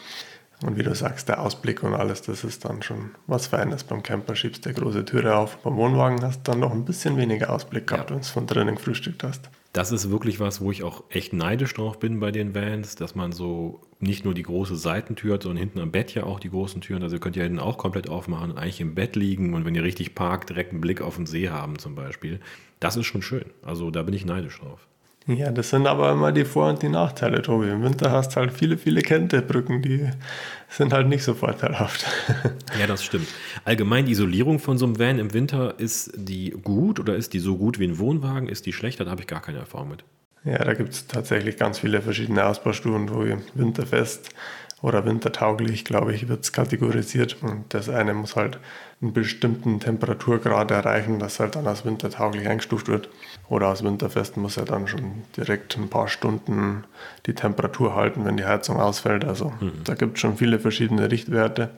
Und 0.61 0.77
wie 0.77 0.83
du 0.83 0.93
sagst, 0.93 1.29
der 1.29 1.41
Ausblick 1.41 1.85
und 1.85 1.95
alles, 1.95 2.23
das 2.23 2.43
ist 2.43 2.65
dann 2.65 2.83
schon 2.83 3.13
was 3.29 3.47
Feines. 3.47 3.85
Beim 3.85 4.03
Camper 4.03 4.35
schiebst 4.35 4.67
du 4.67 4.71
die 4.71 4.75
große 4.81 5.05
Türe 5.05 5.37
auf. 5.37 5.59
Beim 5.59 5.77
Wohnwagen 5.77 6.21
hast 6.23 6.49
du 6.49 6.51
dann 6.51 6.61
noch 6.61 6.73
ein 6.73 6.85
bisschen 6.85 7.17
weniger 7.17 7.51
Ausblick 7.51 7.87
gehabt, 7.87 8.11
ja. 8.11 8.17
wenn 8.17 8.23
du 8.23 8.27
es 8.27 8.31
von 8.31 8.49
drinnen 8.49 8.75
gefrühstückt 8.75 9.23
hast. 9.23 9.49
Das 9.77 9.93
ist 9.93 10.11
wirklich 10.11 10.41
was, 10.41 10.63
wo 10.63 10.71
ich 10.71 10.83
auch 10.85 11.05
echt 11.11 11.35
neidisch 11.35 11.75
drauf 11.75 11.99
bin 11.99 12.19
bei 12.19 12.31
den 12.31 12.55
Vans, 12.55 12.95
dass 12.95 13.15
man 13.15 13.33
so 13.33 13.83
nicht 14.01 14.25
nur 14.25 14.33
die 14.33 14.43
große 14.43 14.75
Seitentür 14.75 15.35
hat, 15.35 15.43
sondern 15.43 15.59
hinten 15.59 15.81
am 15.81 15.93
Bett 15.93 16.15
ja 16.15 16.23
auch 16.23 16.41
die 16.41 16.49
großen 16.49 16.81
Türen. 16.81 17.03
Also 17.03 17.17
ihr 17.17 17.21
könnt 17.21 17.37
ja 17.37 17.43
hinten 17.43 17.59
auch 17.59 17.77
komplett 17.77 18.09
aufmachen 18.09 18.53
und 18.53 18.57
eigentlich 18.57 18.81
im 18.81 18.95
Bett 18.95 19.17
liegen 19.17 19.53
und 19.53 19.67
wenn 19.67 19.75
ihr 19.75 19.83
richtig 19.83 20.15
parkt, 20.15 20.49
direkt 20.49 20.73
einen 20.73 20.81
Blick 20.81 21.03
auf 21.03 21.17
den 21.17 21.27
See 21.27 21.51
haben 21.51 21.79
zum 21.79 21.95
Beispiel. 21.95 22.41
Das 22.81 22.97
ist 22.97 23.05
schon 23.05 23.21
schön. 23.21 23.51
Also 23.61 23.91
da 23.91 24.03
bin 24.03 24.15
ich 24.15 24.25
neidisch 24.25 24.59
drauf. 24.59 24.89
Ja, 25.29 25.51
das 25.51 25.71
sind 25.71 25.89
aber 25.89 26.13
immer 26.13 26.31
die 26.31 26.45
Vor- 26.45 26.69
und 26.69 26.83
die 26.83 26.89
Nachteile, 26.89 27.43
Tobi. 27.43 27.69
Im 27.69 27.83
Winter 27.83 28.13
hast 28.13 28.37
du 28.37 28.37
halt 28.37 28.53
viele, 28.53 28.79
viele 28.79 29.03
Kältebrücken, 29.03 29.83
die 29.83 30.09
sind 30.69 30.93
halt 30.93 31.09
nicht 31.09 31.25
so 31.25 31.35
vorteilhaft. 31.35 32.07
Ja, 32.79 32.87
das 32.87 33.03
stimmt. 33.03 33.27
Allgemein 33.65 34.07
die 34.07 34.13
Isolierung 34.13 34.61
von 34.61 34.79
so 34.79 34.87
einem 34.87 35.01
Van 35.01 35.19
im 35.19 35.35
Winter, 35.35 35.75
ist 35.79 36.13
die 36.15 36.51
gut 36.51 37.01
oder 37.01 37.17
ist 37.17 37.33
die 37.33 37.41
so 37.41 37.57
gut 37.57 37.81
wie 37.81 37.89
ein 37.89 37.99
Wohnwagen? 37.99 38.49
Ist 38.49 38.67
die 38.67 38.73
schlechter? 38.73 39.05
Da 39.05 39.11
habe 39.11 39.23
ich 39.23 39.27
gar 39.27 39.43
keine 39.43 39.59
Erfahrung 39.59 39.91
mit. 39.91 40.05
Ja, 40.45 40.59
da 40.59 40.75
gibt 40.75 40.93
es 40.93 41.09
tatsächlich 41.09 41.57
ganz 41.57 41.81
viele 41.81 42.03
verschiedene 42.03 42.45
Ausbaustufen, 42.45 43.11
wo 43.11 43.25
winterfest 43.55 44.29
oder 44.83 45.05
wintertauglich, 45.05 45.85
glaube 45.85 46.13
ich, 46.13 46.29
wird 46.29 46.45
es 46.45 46.53
kategorisiert. 46.53 47.39
Und 47.43 47.65
das 47.71 47.89
eine 47.89 48.13
muss 48.13 48.37
halt 48.37 48.59
einen 49.01 49.13
bestimmten 49.13 49.81
Temperaturgrad 49.81 50.71
erreichen, 50.71 51.19
dass 51.19 51.41
halt 51.41 51.57
dann 51.57 51.67
als 51.67 51.85
wintertauglich 51.85 52.47
eingestuft 52.47 52.89
wird. 52.89 53.09
Oder 53.49 53.69
als 53.69 53.83
winterfest 53.83 54.37
muss 54.37 54.57
er 54.57 54.65
dann 54.65 54.87
schon 54.87 55.25
direkt 55.37 55.77
ein 55.77 55.89
paar 55.89 56.09
Stunden 56.09 56.85
die 57.25 57.35
Temperatur 57.35 57.95
halten, 57.95 58.25
wenn 58.25 58.37
die 58.37 58.45
Heizung 58.45 58.79
ausfällt. 58.79 59.25
Also 59.25 59.53
mhm. 59.61 59.73
da 59.85 59.95
gibt 59.95 60.15
es 60.15 60.21
schon 60.21 60.37
viele 60.37 60.59
verschiedene 60.59 61.11
Richtwerte. 61.11 61.71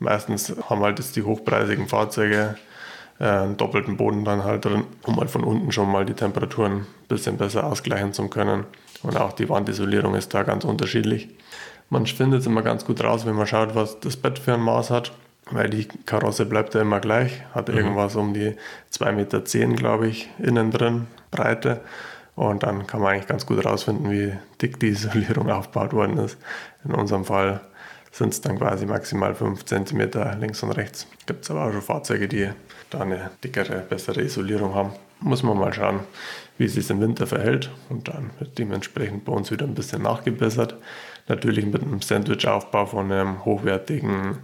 Meistens 0.00 0.54
haben 0.68 0.82
halt 0.82 0.98
jetzt 0.98 1.14
die 1.14 1.22
hochpreisigen 1.22 1.86
Fahrzeuge 1.86 2.56
äh, 3.20 3.24
einen 3.24 3.56
doppelten 3.58 3.96
Boden 3.96 4.24
dann 4.24 4.44
halt 4.44 4.64
drin, 4.64 4.84
um 5.04 5.18
halt 5.18 5.30
von 5.30 5.44
unten 5.44 5.70
schon 5.70 5.90
mal 5.90 6.04
die 6.04 6.14
Temperaturen 6.14 6.72
ein 6.72 6.86
bisschen 7.08 7.36
besser 7.36 7.64
ausgleichen 7.64 8.12
zu 8.12 8.26
können. 8.28 8.64
Und 9.02 9.16
auch 9.16 9.32
die 9.32 9.48
Wandisolierung 9.48 10.14
ist 10.14 10.34
da 10.34 10.42
ganz 10.42 10.64
unterschiedlich. 10.64 11.28
Man 11.90 12.06
findet 12.06 12.40
es 12.40 12.46
immer 12.46 12.62
ganz 12.62 12.84
gut 12.84 13.02
raus, 13.02 13.26
wenn 13.26 13.34
man 13.34 13.48
schaut, 13.48 13.74
was 13.74 13.98
das 13.98 14.16
Bett 14.16 14.38
für 14.38 14.54
ein 14.54 14.60
Maß 14.60 14.90
hat, 14.90 15.12
weil 15.50 15.68
die 15.68 15.88
Karosse 16.06 16.46
bleibt 16.46 16.74
ja 16.74 16.82
immer 16.82 17.00
gleich, 17.00 17.42
hat 17.52 17.68
mhm. 17.68 17.76
irgendwas 17.76 18.14
um 18.14 18.32
die 18.32 18.54
2,10 18.92 19.12
Meter, 19.12 19.74
glaube 19.74 20.06
ich, 20.06 20.30
innen 20.38 20.70
drin, 20.70 21.08
Breite. 21.32 21.80
Und 22.36 22.62
dann 22.62 22.86
kann 22.86 23.00
man 23.00 23.12
eigentlich 23.12 23.26
ganz 23.26 23.44
gut 23.44 23.64
rausfinden, 23.64 24.10
wie 24.10 24.32
dick 24.62 24.78
die 24.78 24.88
Isolierung 24.90 25.50
aufgebaut 25.50 25.92
worden 25.92 26.18
ist. 26.18 26.38
In 26.84 26.94
unserem 26.94 27.24
Fall 27.24 27.60
sind 28.12 28.32
es 28.32 28.40
dann 28.40 28.58
quasi 28.58 28.86
maximal 28.86 29.34
5 29.34 29.64
cm 29.64 30.10
links 30.38 30.62
und 30.62 30.70
rechts. 30.72 31.06
Gibt 31.26 31.44
es 31.44 31.50
aber 31.50 31.66
auch 31.66 31.72
schon 31.72 31.82
Fahrzeuge, 31.82 32.28
die 32.28 32.50
da 32.90 33.00
eine 33.00 33.30
dickere, 33.42 33.80
bessere 33.80 34.22
Isolierung 34.22 34.74
haben. 34.74 34.92
Muss 35.20 35.42
man 35.42 35.58
mal 35.58 35.72
schauen, 35.72 36.00
wie 36.56 36.64
es 36.64 36.74
sich 36.74 36.88
im 36.90 37.00
Winter 37.00 37.26
verhält 37.26 37.70
und 37.88 38.08
dann 38.08 38.30
wird 38.38 38.58
dementsprechend 38.58 39.24
bei 39.24 39.32
uns 39.32 39.50
wieder 39.50 39.66
ein 39.66 39.74
bisschen 39.74 40.02
nachgebessert. 40.02 40.76
Natürlich 41.30 41.64
mit 41.64 41.80
einem 41.80 42.02
Sandwich-Aufbau 42.02 42.86
von 42.86 43.12
einem 43.12 43.44
hochwertigen, 43.44 44.38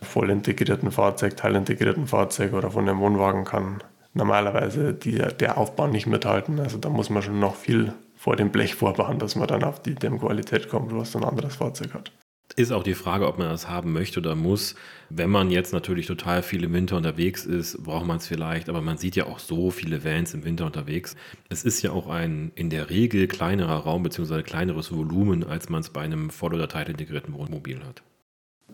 voll 0.00 0.30
integrierten 0.30 0.92
Fahrzeug, 0.92 1.36
teilintegrierten 1.36 2.06
Fahrzeug 2.06 2.52
oder 2.52 2.70
von 2.70 2.88
einem 2.88 3.00
Wohnwagen 3.00 3.44
kann 3.44 3.82
normalerweise 4.14 4.94
die, 4.94 5.18
der 5.18 5.58
Aufbau 5.58 5.88
nicht 5.88 6.06
mithalten. 6.06 6.60
Also 6.60 6.78
da 6.78 6.88
muss 6.88 7.10
man 7.10 7.22
schon 7.22 7.40
noch 7.40 7.56
viel 7.56 7.94
vor 8.14 8.36
dem 8.36 8.50
Blech 8.50 8.76
vorbauen, 8.76 9.18
dass 9.18 9.34
man 9.34 9.48
dann 9.48 9.64
auf 9.64 9.82
die 9.82 9.96
Dämmqualität 9.96 10.68
kommt, 10.68 10.94
was 10.94 11.16
ein 11.16 11.24
anderes 11.24 11.56
Fahrzeug 11.56 11.94
hat. 11.94 12.12
Ist 12.56 12.72
auch 12.72 12.82
die 12.82 12.94
Frage, 12.94 13.28
ob 13.28 13.38
man 13.38 13.48
das 13.48 13.68
haben 13.68 13.92
möchte 13.92 14.18
oder 14.18 14.34
muss. 14.34 14.74
Wenn 15.08 15.30
man 15.30 15.50
jetzt 15.50 15.72
natürlich 15.72 16.06
total 16.06 16.42
viel 16.42 16.64
im 16.64 16.72
Winter 16.72 16.96
unterwegs 16.96 17.46
ist, 17.46 17.82
braucht 17.82 18.06
man 18.06 18.16
es 18.16 18.26
vielleicht, 18.26 18.68
aber 18.68 18.80
man 18.80 18.98
sieht 18.98 19.16
ja 19.16 19.26
auch 19.26 19.38
so 19.38 19.70
viele 19.70 20.04
Vans 20.04 20.34
im 20.34 20.44
Winter 20.44 20.66
unterwegs. 20.66 21.16
Es 21.48 21.64
ist 21.64 21.82
ja 21.82 21.92
auch 21.92 22.08
ein 22.08 22.50
in 22.56 22.68
der 22.68 22.90
Regel 22.90 23.28
kleinerer 23.28 23.78
Raum 23.78 24.02
bzw. 24.02 24.42
kleineres 24.42 24.92
Volumen, 24.92 25.44
als 25.44 25.68
man 25.68 25.80
es 25.80 25.90
bei 25.90 26.00
einem 26.00 26.30
voll- 26.30 26.54
oder 26.54 26.68
teilintegrierten 26.68 27.34
Wohnmobil 27.34 27.80
hat. 27.84 28.02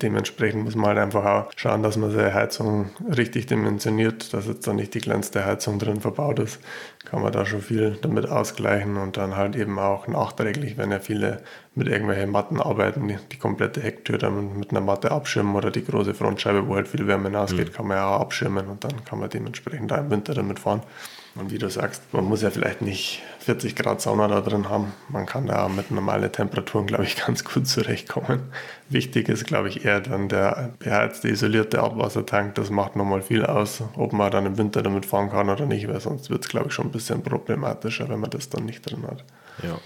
Dementsprechend 0.03 0.65
muss 0.65 0.75
man 0.75 0.89
halt 0.89 0.99
einfach 0.99 1.25
auch 1.25 1.53
schauen, 1.57 1.83
dass 1.83 1.97
man 1.97 2.11
seine 2.11 2.35
Heizung 2.35 2.91
richtig 3.17 3.47
dimensioniert, 3.47 4.33
dass 4.35 4.47
jetzt 4.47 4.67
da 4.67 4.73
nicht 4.73 4.93
die 4.95 5.01
kleinste 5.01 5.45
Heizung 5.45 5.79
drin 5.79 6.01
verbaut 6.01 6.39
ist. 6.39 6.61
Kann 7.05 7.23
man 7.23 7.33
da 7.33 7.47
schon 7.47 7.63
viel 7.63 7.99
damit 8.03 8.29
ausgleichen 8.29 8.97
und 8.97 9.17
dann 9.17 9.37
halt 9.37 9.57
eben 9.57 9.79
auch 9.79 10.07
nachträglich, 10.07 10.77
wenn 10.77 10.91
ja 10.91 10.99
viele 10.99 11.43
mit 11.75 11.89
irgendwelchen 11.89 12.31
Matten 12.31 12.61
arbeiten, 12.61 13.09
die, 13.09 13.17
die 13.33 13.39
komplette 13.39 13.81
Hecktür 13.81 14.19
dann 14.19 14.59
mit 14.59 14.71
einer 14.71 14.81
Matte 14.81 15.11
abschirmen 15.11 15.55
oder 15.55 15.71
die 15.71 15.85
große 15.85 16.15
Frontscheibe, 16.15 16.69
wo 16.69 16.75
halt 16.75 16.89
viel 16.89 17.07
Wärme 17.07 17.29
hinausgeht, 17.29 17.69
mhm. 17.69 17.73
kann 17.73 17.87
man 17.87 17.97
ja 17.97 18.09
auch 18.09 18.21
abschirmen 18.21 18.67
und 18.67 18.85
dann 18.85 19.05
kann 19.05 19.19
man 19.19 19.31
dementsprechend 19.31 19.91
da 19.91 19.99
im 19.99 20.11
Winter 20.11 20.35
damit 20.35 20.59
fahren. 20.59 20.83
Und 21.39 21.51
wie 21.51 21.59
du 21.59 21.69
sagst, 21.69 22.03
man 22.13 22.25
muss 22.25 22.41
ja 22.41 22.51
vielleicht 22.51 22.81
nicht 22.81 23.23
40 23.41 23.77
Grad 23.77 24.01
Sauna 24.01 24.27
da 24.27 24.41
drin 24.41 24.71
haben. 24.71 24.93
Man 25.11 25.27
kann 25.27 25.47
da 25.47 25.69
mit 25.69 25.91
normalen 25.91 26.33
Temperaturen, 26.33 26.87
glaube 26.87 27.05
ich, 27.05 27.17
ganz 27.27 27.45
gut 27.45 27.67
zurechtkommen. 27.67 28.41
Wichtig 28.89 29.29
ist, 29.29 29.47
glaube 29.47 29.69
ich, 29.69 29.85
eher 29.85 30.01
dann 30.01 30.29
der 30.29 30.73
beheizte, 30.79 31.29
isolierte 31.29 31.81
Abwassertank. 31.81 32.55
Das 32.55 32.71
macht 32.71 32.97
nochmal 32.97 33.21
viel 33.21 33.45
aus, 33.45 33.83
ob 33.97 34.15
man 34.15 34.31
dann 34.31 34.47
im 34.47 34.57
Winter 34.57 34.83
damit 34.83 35.05
fahren 35.05 35.31
kann 35.31 35.51
oder 35.51 35.67
nicht, 35.67 35.87
weil 35.89 36.01
sonst 36.01 36.31
wird 36.31 36.45
es, 36.45 36.49
glaube 36.49 36.69
ich, 36.69 36.73
schon 36.73 36.87
ein 36.87 36.93
bisschen 36.93 37.23
problematischer, 37.23 38.09
wenn 38.09 38.21
man 38.21 38.31
das 38.31 38.49
dann 38.49 38.65
nicht 38.65 38.83
drin 38.83 39.03
hat. 39.07 39.23
Ja, 39.63 39.79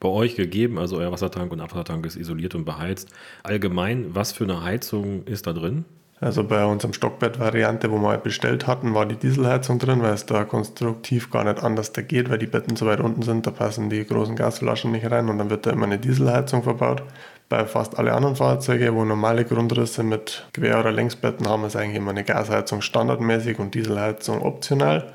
bei 0.00 0.08
euch 0.08 0.34
gegeben, 0.36 0.78
also 0.78 0.98
euer 0.98 1.12
Wassertank 1.12 1.52
und 1.52 1.60
Abwassertank 1.60 2.04
ist 2.06 2.16
isoliert 2.16 2.54
und 2.54 2.64
beheizt. 2.64 3.08
Allgemein, 3.42 4.14
was 4.14 4.32
für 4.32 4.44
eine 4.44 4.62
Heizung 4.62 5.24
ist 5.24 5.46
da 5.46 5.52
drin? 5.52 5.84
Also 6.18 6.44
bei 6.44 6.64
unserem 6.64 6.94
Stockbett-Variante, 6.94 7.90
wo 7.90 7.98
wir 7.98 8.08
halt 8.08 8.22
bestellt 8.22 8.66
hatten, 8.66 8.94
war 8.94 9.04
die 9.04 9.16
Dieselheizung 9.16 9.78
drin, 9.78 10.00
weil 10.00 10.14
es 10.14 10.24
da 10.24 10.44
konstruktiv 10.44 11.30
gar 11.30 11.44
nicht 11.44 11.62
anders 11.62 11.92
da 11.92 12.00
geht, 12.00 12.30
weil 12.30 12.38
die 12.38 12.46
Betten 12.46 12.74
so 12.74 12.86
weit 12.86 13.00
unten 13.00 13.22
sind, 13.22 13.46
da 13.46 13.50
passen 13.50 13.90
die 13.90 14.04
großen 14.04 14.34
Gasflaschen 14.34 14.92
nicht 14.92 15.10
rein 15.10 15.28
und 15.28 15.36
dann 15.36 15.50
wird 15.50 15.66
da 15.66 15.70
immer 15.72 15.84
eine 15.84 15.98
Dieselheizung 15.98 16.62
verbaut. 16.62 17.02
Bei 17.50 17.66
fast 17.66 17.98
alle 17.98 18.14
anderen 18.14 18.34
Fahrzeugen, 18.34 18.94
wo 18.94 19.04
normale 19.04 19.44
Grundrisse 19.44 20.02
mit 20.02 20.46
Quer- 20.54 20.80
oder 20.80 20.90
Längsbetten 20.90 21.46
haben, 21.46 21.64
ist 21.64 21.76
eigentlich 21.76 21.96
immer 21.96 22.10
eine 22.10 22.24
Gasheizung 22.24 22.80
standardmäßig 22.80 23.58
und 23.58 23.74
Dieselheizung 23.74 24.42
optional. 24.42 25.12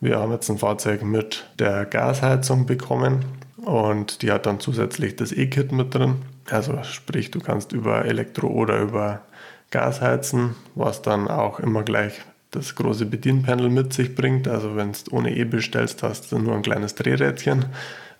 Wir 0.00 0.18
haben 0.18 0.30
jetzt 0.30 0.48
ein 0.50 0.58
Fahrzeug 0.58 1.02
mit 1.02 1.46
der 1.58 1.86
Gasheizung 1.86 2.66
bekommen 2.66 3.24
und 3.56 4.22
die 4.22 4.30
hat 4.30 4.46
dann 4.46 4.60
zusätzlich 4.60 5.16
das 5.16 5.32
E-Kit 5.32 5.72
mit 5.72 5.94
drin. 5.94 6.16
Also 6.50 6.78
sprich, 6.82 7.30
du 7.30 7.40
kannst 7.40 7.72
über 7.72 8.04
Elektro 8.04 8.46
oder 8.46 8.78
über 8.78 9.22
Gasheizen, 9.70 10.54
was 10.74 11.02
dann 11.02 11.28
auch 11.28 11.60
immer 11.60 11.82
gleich 11.82 12.20
das 12.50 12.74
große 12.74 13.06
Bedienpanel 13.06 13.68
mit 13.68 13.92
sich 13.92 14.14
bringt. 14.14 14.48
Also 14.48 14.76
wenn 14.76 14.92
du 14.92 14.98
ohne 15.16 15.36
E 15.36 15.44
bestellst, 15.44 16.02
hast 16.02 16.32
du 16.32 16.38
nur 16.38 16.54
ein 16.54 16.62
kleines 16.62 16.94
Drehrädchen. 16.94 17.66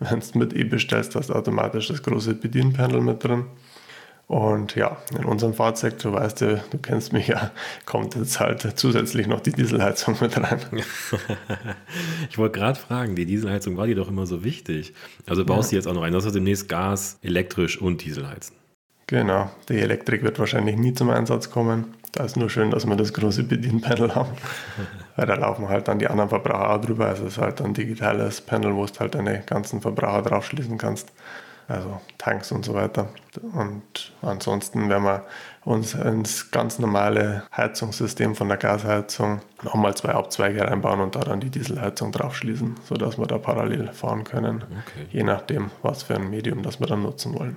Wenn 0.00 0.20
du 0.20 0.38
mit 0.38 0.54
E 0.54 0.64
bestellst, 0.64 1.16
hast 1.16 1.30
du 1.30 1.34
automatisch 1.34 1.88
das 1.88 2.02
große 2.02 2.34
Bedienpanel 2.34 3.00
mit 3.00 3.24
drin. 3.24 3.46
Und 4.28 4.74
ja, 4.74 4.98
in 5.18 5.24
unserem 5.24 5.54
Fahrzeug, 5.54 5.98
du 6.00 6.12
weißt 6.12 6.42
ja, 6.42 6.56
du 6.70 6.76
kennst 6.76 7.14
mich 7.14 7.28
ja, 7.28 7.50
kommt 7.86 8.14
jetzt 8.14 8.38
halt 8.38 8.78
zusätzlich 8.78 9.26
noch 9.26 9.40
die 9.40 9.52
Dieselheizung 9.52 10.16
mit 10.20 10.36
rein. 10.36 10.60
ich 12.30 12.36
wollte 12.36 12.58
gerade 12.58 12.78
fragen, 12.78 13.16
die 13.16 13.24
Dieselheizung 13.24 13.78
war 13.78 13.86
dir 13.86 13.94
doch 13.94 14.08
immer 14.08 14.26
so 14.26 14.44
wichtig. 14.44 14.92
Also 15.26 15.46
baust 15.46 15.72
du 15.72 15.76
ja. 15.76 15.78
jetzt 15.78 15.86
auch 15.86 15.94
noch 15.94 16.02
ein. 16.02 16.12
Das 16.12 16.26
ist 16.26 16.34
demnächst 16.34 16.68
Gas, 16.68 17.18
elektrisch 17.22 17.80
und 17.80 18.04
Dieselheizen. 18.04 18.57
Genau, 19.08 19.50
die 19.70 19.80
Elektrik 19.80 20.22
wird 20.22 20.38
wahrscheinlich 20.38 20.76
nie 20.76 20.92
zum 20.92 21.08
Einsatz 21.08 21.50
kommen. 21.50 21.94
Da 22.12 22.24
ist 22.24 22.36
nur 22.36 22.50
schön, 22.50 22.70
dass 22.70 22.86
wir 22.86 22.94
das 22.94 23.14
große 23.14 23.42
Bedienpanel 23.42 24.14
haben. 24.14 24.32
Weil 25.16 25.26
da 25.26 25.34
laufen 25.34 25.68
halt 25.68 25.88
dann 25.88 25.98
die 25.98 26.06
anderen 26.06 26.28
Verbraucher 26.28 26.74
auch 26.74 26.80
drüber. 26.80 27.06
Also 27.06 27.24
es 27.24 27.32
ist 27.32 27.38
halt 27.38 27.60
ein 27.62 27.72
digitales 27.72 28.42
Panel, 28.42 28.74
wo 28.74 28.84
du 28.84 28.92
halt 29.00 29.14
deine 29.14 29.40
ganzen 29.46 29.80
Verbraucher 29.80 30.22
draufschließen 30.22 30.76
kannst. 30.76 31.10
Also 31.68 32.00
Tanks 32.18 32.52
und 32.52 32.64
so 32.64 32.74
weiter. 32.74 33.08
Und 33.52 34.12
ansonsten 34.22 34.88
werden 34.90 35.04
wir 35.04 35.24
uns 35.64 35.94
ins 35.94 36.50
ganz 36.50 36.78
normale 36.78 37.44
Heizungssystem 37.54 38.34
von 38.34 38.48
der 38.48 38.56
Gasheizung 38.56 39.40
nochmal 39.62 39.94
zwei 39.94 40.10
Abzweige 40.10 40.66
reinbauen 40.66 41.00
und 41.00 41.14
da 41.14 41.20
dann 41.20 41.40
die 41.40 41.50
Dieselheizung 41.50 42.12
draufschließen, 42.12 42.76
sodass 42.84 43.18
wir 43.18 43.26
da 43.26 43.38
parallel 43.38 43.88
fahren 43.92 44.24
können. 44.24 44.64
Okay. 44.64 45.06
Je 45.10 45.22
nachdem, 45.22 45.70
was 45.82 46.04
für 46.04 46.14
ein 46.14 46.30
Medium 46.30 46.62
das 46.62 46.80
wir 46.80 46.86
dann 46.86 47.02
nutzen 47.02 47.38
wollen. 47.38 47.56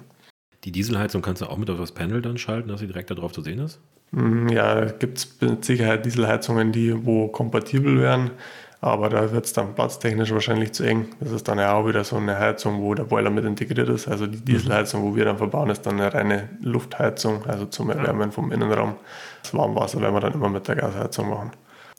Die 0.64 0.72
Dieselheizung 0.72 1.22
kannst 1.22 1.42
du 1.42 1.48
auch 1.48 1.58
mit 1.58 1.70
auf 1.70 1.80
das 1.80 1.92
Panel 1.92 2.22
dann 2.22 2.38
schalten, 2.38 2.70
dass 2.70 2.80
sie 2.80 2.88
direkt 2.88 3.10
darauf 3.10 3.32
zu 3.32 3.42
sehen 3.42 3.60
ist? 3.60 3.80
Mm, 4.12 4.50
ja, 4.50 4.86
gibt 4.86 5.18
es 5.18 5.42
mit 5.42 5.66
Sicherheit 5.66 6.06
Dieselheizungen, 6.06 6.72
die 6.72 7.06
wo 7.06 7.28
kompatibel 7.30 8.00
wären, 8.00 8.32
aber 8.80 9.10
da 9.10 9.32
wird 9.32 9.46
es 9.46 9.54
dann 9.54 9.74
platztechnisch 9.74 10.32
wahrscheinlich 10.32 10.74
zu 10.74 10.84
eng. 10.84 11.08
Das 11.20 11.32
ist 11.32 11.48
dann 11.48 11.58
ja 11.58 11.74
auch 11.74 11.88
wieder 11.88 12.04
so 12.04 12.18
eine 12.18 12.38
Heizung, 12.38 12.82
wo 12.82 12.94
der 12.94 13.04
Boiler 13.04 13.30
mit 13.30 13.46
integriert 13.46 13.90
ist. 13.90 14.08
Also 14.08 14.28
die 14.28 14.42
Dieselheizung, 14.42 15.04
wo 15.04 15.16
wir 15.16 15.26
dann 15.26 15.38
verbauen, 15.38 15.70
ist 15.70 15.86
dann 15.86 16.00
eine 16.00 16.14
reine 16.14 16.50
Luftheizung, 16.62 17.46
also 17.46 17.66
zum 17.66 17.90
Erwärmen 17.90 18.32
vom 18.32 18.52
Innenraum. 18.52 18.96
Das 19.42 19.54
Warmwasser 19.54 20.02
werden 20.02 20.16
wir 20.16 20.22
dann 20.22 20.34
immer 20.34 20.50
mit 20.50 20.68
der 20.68 20.76
Gasheizung 20.76 21.30
machen. 21.30 21.52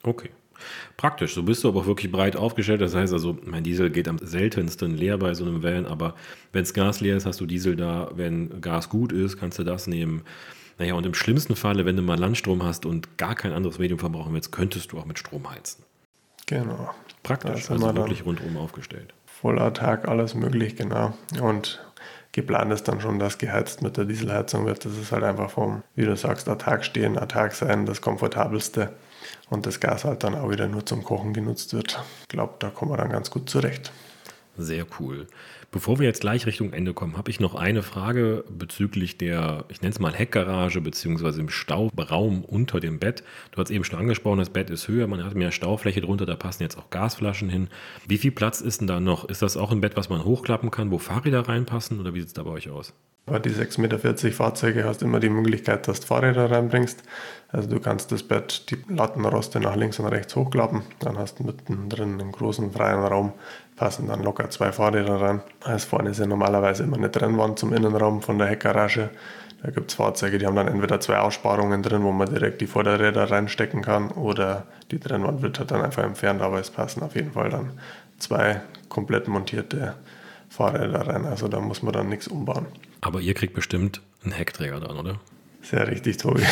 Okay. 0.04 0.30
Praktisch, 0.96 1.34
so 1.34 1.42
bist 1.42 1.64
du 1.64 1.68
aber 1.68 1.80
auch 1.80 1.86
wirklich 1.86 2.10
breit 2.10 2.36
aufgestellt. 2.36 2.80
Das 2.80 2.94
heißt 2.94 3.12
also, 3.12 3.38
mein 3.44 3.64
Diesel 3.64 3.90
geht 3.90 4.08
am 4.08 4.18
seltensten 4.18 4.96
leer 4.96 5.18
bei 5.18 5.34
so 5.34 5.44
einem 5.44 5.62
Van, 5.62 5.86
aber 5.86 6.14
wenn 6.52 6.62
das 6.62 6.74
Gas 6.74 7.00
leer 7.00 7.16
ist, 7.16 7.26
hast 7.26 7.40
du 7.40 7.46
Diesel 7.46 7.76
da. 7.76 8.10
Wenn 8.14 8.60
Gas 8.60 8.88
gut 8.88 9.12
ist, 9.12 9.38
kannst 9.38 9.58
du 9.58 9.64
das 9.64 9.86
nehmen. 9.86 10.22
Naja, 10.78 10.94
und 10.94 11.06
im 11.06 11.14
schlimmsten 11.14 11.56
Falle, 11.56 11.84
wenn 11.84 11.96
du 11.96 12.02
mal 12.02 12.18
Landstrom 12.18 12.62
hast 12.62 12.86
und 12.86 13.18
gar 13.18 13.34
kein 13.34 13.52
anderes 13.52 13.78
Medium 13.78 13.98
verbrauchen 13.98 14.32
willst, 14.34 14.52
könntest 14.52 14.92
du 14.92 14.98
auch 14.98 15.04
mit 15.04 15.18
Strom 15.18 15.50
heizen. 15.50 15.84
Genau. 16.46 16.90
Praktisch, 17.22 17.70
also 17.70 17.94
wirklich 17.94 18.24
rundum 18.26 18.56
aufgestellt. 18.56 19.14
Voller 19.26 19.72
Tag, 19.72 20.08
alles 20.08 20.34
möglich, 20.34 20.76
genau. 20.76 21.14
Und 21.40 21.84
geplant 22.32 22.72
ist 22.72 22.88
dann 22.88 23.00
schon, 23.00 23.18
dass 23.18 23.38
geheizt 23.38 23.82
mit 23.82 23.96
der 23.96 24.04
Dieselheizung 24.04 24.66
wird. 24.66 24.84
Das 24.84 24.96
ist 24.96 25.12
halt 25.12 25.22
einfach 25.22 25.50
vom, 25.50 25.82
wie 25.94 26.04
du 26.04 26.16
sagst, 26.16 26.46
Tag 26.46 26.84
stehen, 26.84 27.14
Tag 27.28 27.52
sein, 27.52 27.86
das 27.86 28.00
komfortabelste 28.00 28.92
und 29.52 29.66
das 29.66 29.80
Gas 29.80 30.04
halt 30.04 30.24
dann 30.24 30.34
auch 30.34 30.50
wieder 30.50 30.66
nur 30.66 30.86
zum 30.86 31.04
Kochen 31.04 31.34
genutzt 31.34 31.74
wird. 31.74 32.02
Ich 32.22 32.28
glaube, 32.28 32.54
da 32.58 32.70
kommen 32.70 32.90
wir 32.90 32.96
dann 32.96 33.10
ganz 33.10 33.30
gut 33.30 33.50
zurecht. 33.50 33.92
Sehr 34.56 34.86
cool. 34.98 35.26
Bevor 35.72 35.98
wir 35.98 36.06
jetzt 36.06 36.20
gleich 36.20 36.44
Richtung 36.44 36.74
Ende 36.74 36.92
kommen, 36.92 37.16
habe 37.16 37.30
ich 37.30 37.40
noch 37.40 37.54
eine 37.54 37.82
Frage 37.82 38.44
bezüglich 38.50 39.16
der, 39.16 39.64
ich 39.70 39.80
nenne 39.80 39.92
es 39.92 39.98
mal 39.98 40.12
Heckgarage, 40.12 40.82
beziehungsweise 40.82 41.40
im 41.40 41.48
Stauraum 41.48 42.44
unter 42.44 42.78
dem 42.78 42.98
Bett. 42.98 43.24
Du 43.52 43.58
hast 43.58 43.70
eben 43.70 43.82
schon 43.82 43.98
angesprochen, 43.98 44.38
das 44.38 44.50
Bett 44.50 44.68
ist 44.68 44.86
höher, 44.86 45.06
man 45.06 45.24
hat 45.24 45.34
mehr 45.34 45.50
Staufläche 45.50 46.02
drunter, 46.02 46.26
da 46.26 46.36
passen 46.36 46.62
jetzt 46.62 46.76
auch 46.76 46.90
Gasflaschen 46.90 47.48
hin. 47.48 47.68
Wie 48.06 48.18
viel 48.18 48.32
Platz 48.32 48.60
ist 48.60 48.82
denn 48.82 48.86
da 48.86 49.00
noch? 49.00 49.24
Ist 49.24 49.40
das 49.40 49.56
auch 49.56 49.72
ein 49.72 49.80
Bett, 49.80 49.96
was 49.96 50.10
man 50.10 50.26
hochklappen 50.26 50.70
kann, 50.70 50.90
wo 50.90 50.98
Fahrräder 50.98 51.48
reinpassen 51.48 51.98
oder 52.00 52.12
wie 52.12 52.20
sieht 52.20 52.28
es 52.28 52.34
da 52.34 52.42
bei 52.42 52.50
euch 52.50 52.68
aus? 52.68 52.92
Bei 53.24 53.38
die 53.38 53.50
6,40 53.50 53.80
Meter 53.80 53.98
Fahrzeuge 54.32 54.84
hast 54.84 55.00
du 55.00 55.06
immer 55.06 55.20
die 55.20 55.28
Möglichkeit, 55.28 55.86
dass 55.86 56.00
du 56.00 56.06
Fahrräder 56.08 56.50
reinbringst. 56.50 57.04
Also 57.48 57.68
du 57.68 57.78
kannst 57.78 58.10
das 58.10 58.24
Bett, 58.24 58.68
die 58.70 58.78
Lattenroste 58.92 59.60
nach 59.60 59.76
links 59.76 60.00
und 60.00 60.06
rechts 60.06 60.34
hochklappen. 60.34 60.82
Dann 60.98 61.16
hast 61.18 61.38
du 61.38 61.44
mittendrin 61.44 62.20
einen 62.20 62.32
großen 62.32 62.72
freien 62.72 62.98
Raum, 62.98 63.32
passen 63.76 64.08
dann 64.08 64.22
locker 64.22 64.50
zwei 64.50 64.72
Fahrräder 64.72 65.20
rein. 65.20 65.42
Also 65.64 65.88
vorne 65.88 66.10
ist 66.10 66.20
ja 66.20 66.26
normalerweise 66.26 66.82
immer 66.82 66.96
eine 66.96 67.10
Trennwand 67.10 67.58
zum 67.58 67.72
Innenraum 67.72 68.22
von 68.22 68.38
der 68.38 68.48
Heckgarage. 68.48 69.10
Da 69.62 69.70
gibt 69.70 69.90
es 69.90 69.96
Fahrzeuge, 69.96 70.38
die 70.38 70.46
haben 70.46 70.56
dann 70.56 70.66
entweder 70.66 71.00
zwei 71.00 71.18
Aussparungen 71.18 71.82
drin, 71.82 72.02
wo 72.02 72.10
man 72.10 72.28
direkt 72.28 72.60
die 72.60 72.66
Vorderräder 72.66 73.30
reinstecken 73.30 73.80
kann, 73.82 74.10
oder 74.10 74.66
die 74.90 74.98
Trennwand 74.98 75.40
wird 75.40 75.58
halt 75.60 75.70
dann 75.70 75.82
einfach 75.82 76.02
entfernt, 76.02 76.42
aber 76.42 76.58
es 76.58 76.70
passen 76.70 77.02
auf 77.02 77.14
jeden 77.14 77.32
Fall 77.32 77.50
dann 77.50 77.70
zwei 78.18 78.60
komplett 78.88 79.28
montierte 79.28 79.94
Fahrräder 80.48 81.06
rein. 81.06 81.24
Also 81.26 81.46
da 81.46 81.60
muss 81.60 81.82
man 81.82 81.92
dann 81.92 82.08
nichts 82.08 82.26
umbauen. 82.26 82.66
Aber 83.00 83.20
ihr 83.20 83.34
kriegt 83.34 83.54
bestimmt 83.54 84.00
einen 84.24 84.32
Heckträger 84.32 84.80
dran, 84.80 84.98
oder? 84.98 85.20
Sehr 85.62 85.86
richtig, 85.86 86.16
Tobi. 86.16 86.42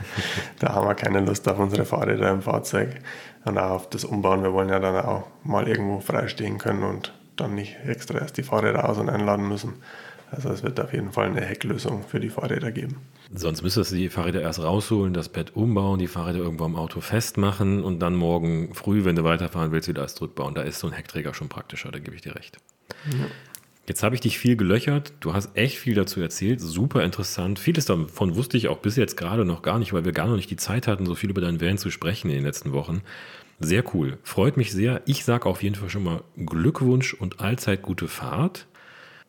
da 0.58 0.74
haben 0.74 0.86
wir 0.86 0.94
keine 0.94 1.20
Lust 1.20 1.48
auf 1.48 1.58
unsere 1.58 1.84
Fahrräder 1.84 2.30
im 2.30 2.42
Fahrzeug 2.42 2.96
und 3.44 3.58
auch 3.58 3.70
auf 3.70 3.90
das 3.90 4.04
Umbauen. 4.04 4.42
Wir 4.42 4.52
wollen 4.52 4.68
ja 4.68 4.78
dann 4.78 4.96
auch 5.04 5.26
mal 5.44 5.66
irgendwo 5.66 6.00
freistehen 6.00 6.58
können 6.58 6.82
und 6.82 7.12
dann 7.36 7.54
nicht 7.54 7.76
extra 7.86 8.18
erst 8.18 8.36
die 8.36 8.42
Fahrräder 8.42 8.88
aus- 8.88 8.98
und 8.98 9.08
einladen 9.08 9.48
müssen. 9.48 9.74
Also 10.30 10.50
es 10.50 10.62
wird 10.62 10.78
auf 10.78 10.92
jeden 10.92 11.10
Fall 11.10 11.26
eine 11.26 11.40
Hecklösung 11.40 12.04
für 12.06 12.20
die 12.20 12.28
Fahrräder 12.28 12.70
geben. 12.70 12.98
Sonst 13.32 13.62
müsstest 13.62 13.92
du 13.92 13.96
die 13.96 14.08
Fahrräder 14.08 14.42
erst 14.42 14.60
rausholen, 14.60 15.14
das 15.14 15.28
Bett 15.28 15.56
umbauen, 15.56 15.98
die 15.98 16.06
Fahrräder 16.06 16.38
irgendwo 16.38 16.64
am 16.64 16.76
Auto 16.76 17.00
festmachen 17.00 17.82
und 17.82 18.00
dann 18.00 18.14
morgen 18.14 18.74
früh, 18.74 19.04
wenn 19.04 19.16
du 19.16 19.24
weiterfahren 19.24 19.72
willst, 19.72 19.88
wieder 19.88 20.02
alles 20.02 20.14
zurückbauen. 20.14 20.54
Da 20.54 20.62
ist 20.62 20.80
so 20.80 20.86
ein 20.86 20.92
Heckträger 20.92 21.34
schon 21.34 21.48
praktischer, 21.48 21.90
da 21.90 21.98
gebe 21.98 22.14
ich 22.14 22.22
dir 22.22 22.36
recht. 22.36 22.58
Ja. 23.06 23.26
Jetzt 23.90 24.04
habe 24.04 24.14
ich 24.14 24.20
dich 24.20 24.38
viel 24.38 24.54
gelöchert. 24.54 25.14
Du 25.18 25.34
hast 25.34 25.56
echt 25.56 25.76
viel 25.76 25.96
dazu 25.96 26.20
erzählt. 26.20 26.60
Super 26.60 27.02
interessant. 27.02 27.58
Vieles 27.58 27.86
davon 27.86 28.36
wusste 28.36 28.56
ich 28.56 28.68
auch 28.68 28.78
bis 28.78 28.94
jetzt 28.94 29.16
gerade 29.16 29.44
noch 29.44 29.62
gar 29.62 29.80
nicht, 29.80 29.92
weil 29.92 30.04
wir 30.04 30.12
gar 30.12 30.28
noch 30.28 30.36
nicht 30.36 30.48
die 30.48 30.54
Zeit 30.54 30.86
hatten, 30.86 31.06
so 31.06 31.16
viel 31.16 31.30
über 31.30 31.40
deinen 31.40 31.60
Van 31.60 31.76
zu 31.76 31.90
sprechen 31.90 32.28
in 32.28 32.36
den 32.36 32.44
letzten 32.44 32.72
Wochen. 32.72 33.02
Sehr 33.58 33.82
cool. 33.92 34.18
Freut 34.22 34.56
mich 34.56 34.70
sehr. 34.70 35.02
Ich 35.06 35.24
sage 35.24 35.46
auf 35.46 35.64
jeden 35.64 35.74
Fall 35.74 35.90
schon 35.90 36.04
mal 36.04 36.22
Glückwunsch 36.36 37.14
und 37.14 37.40
allzeit 37.40 37.82
gute 37.82 38.06
Fahrt. 38.06 38.68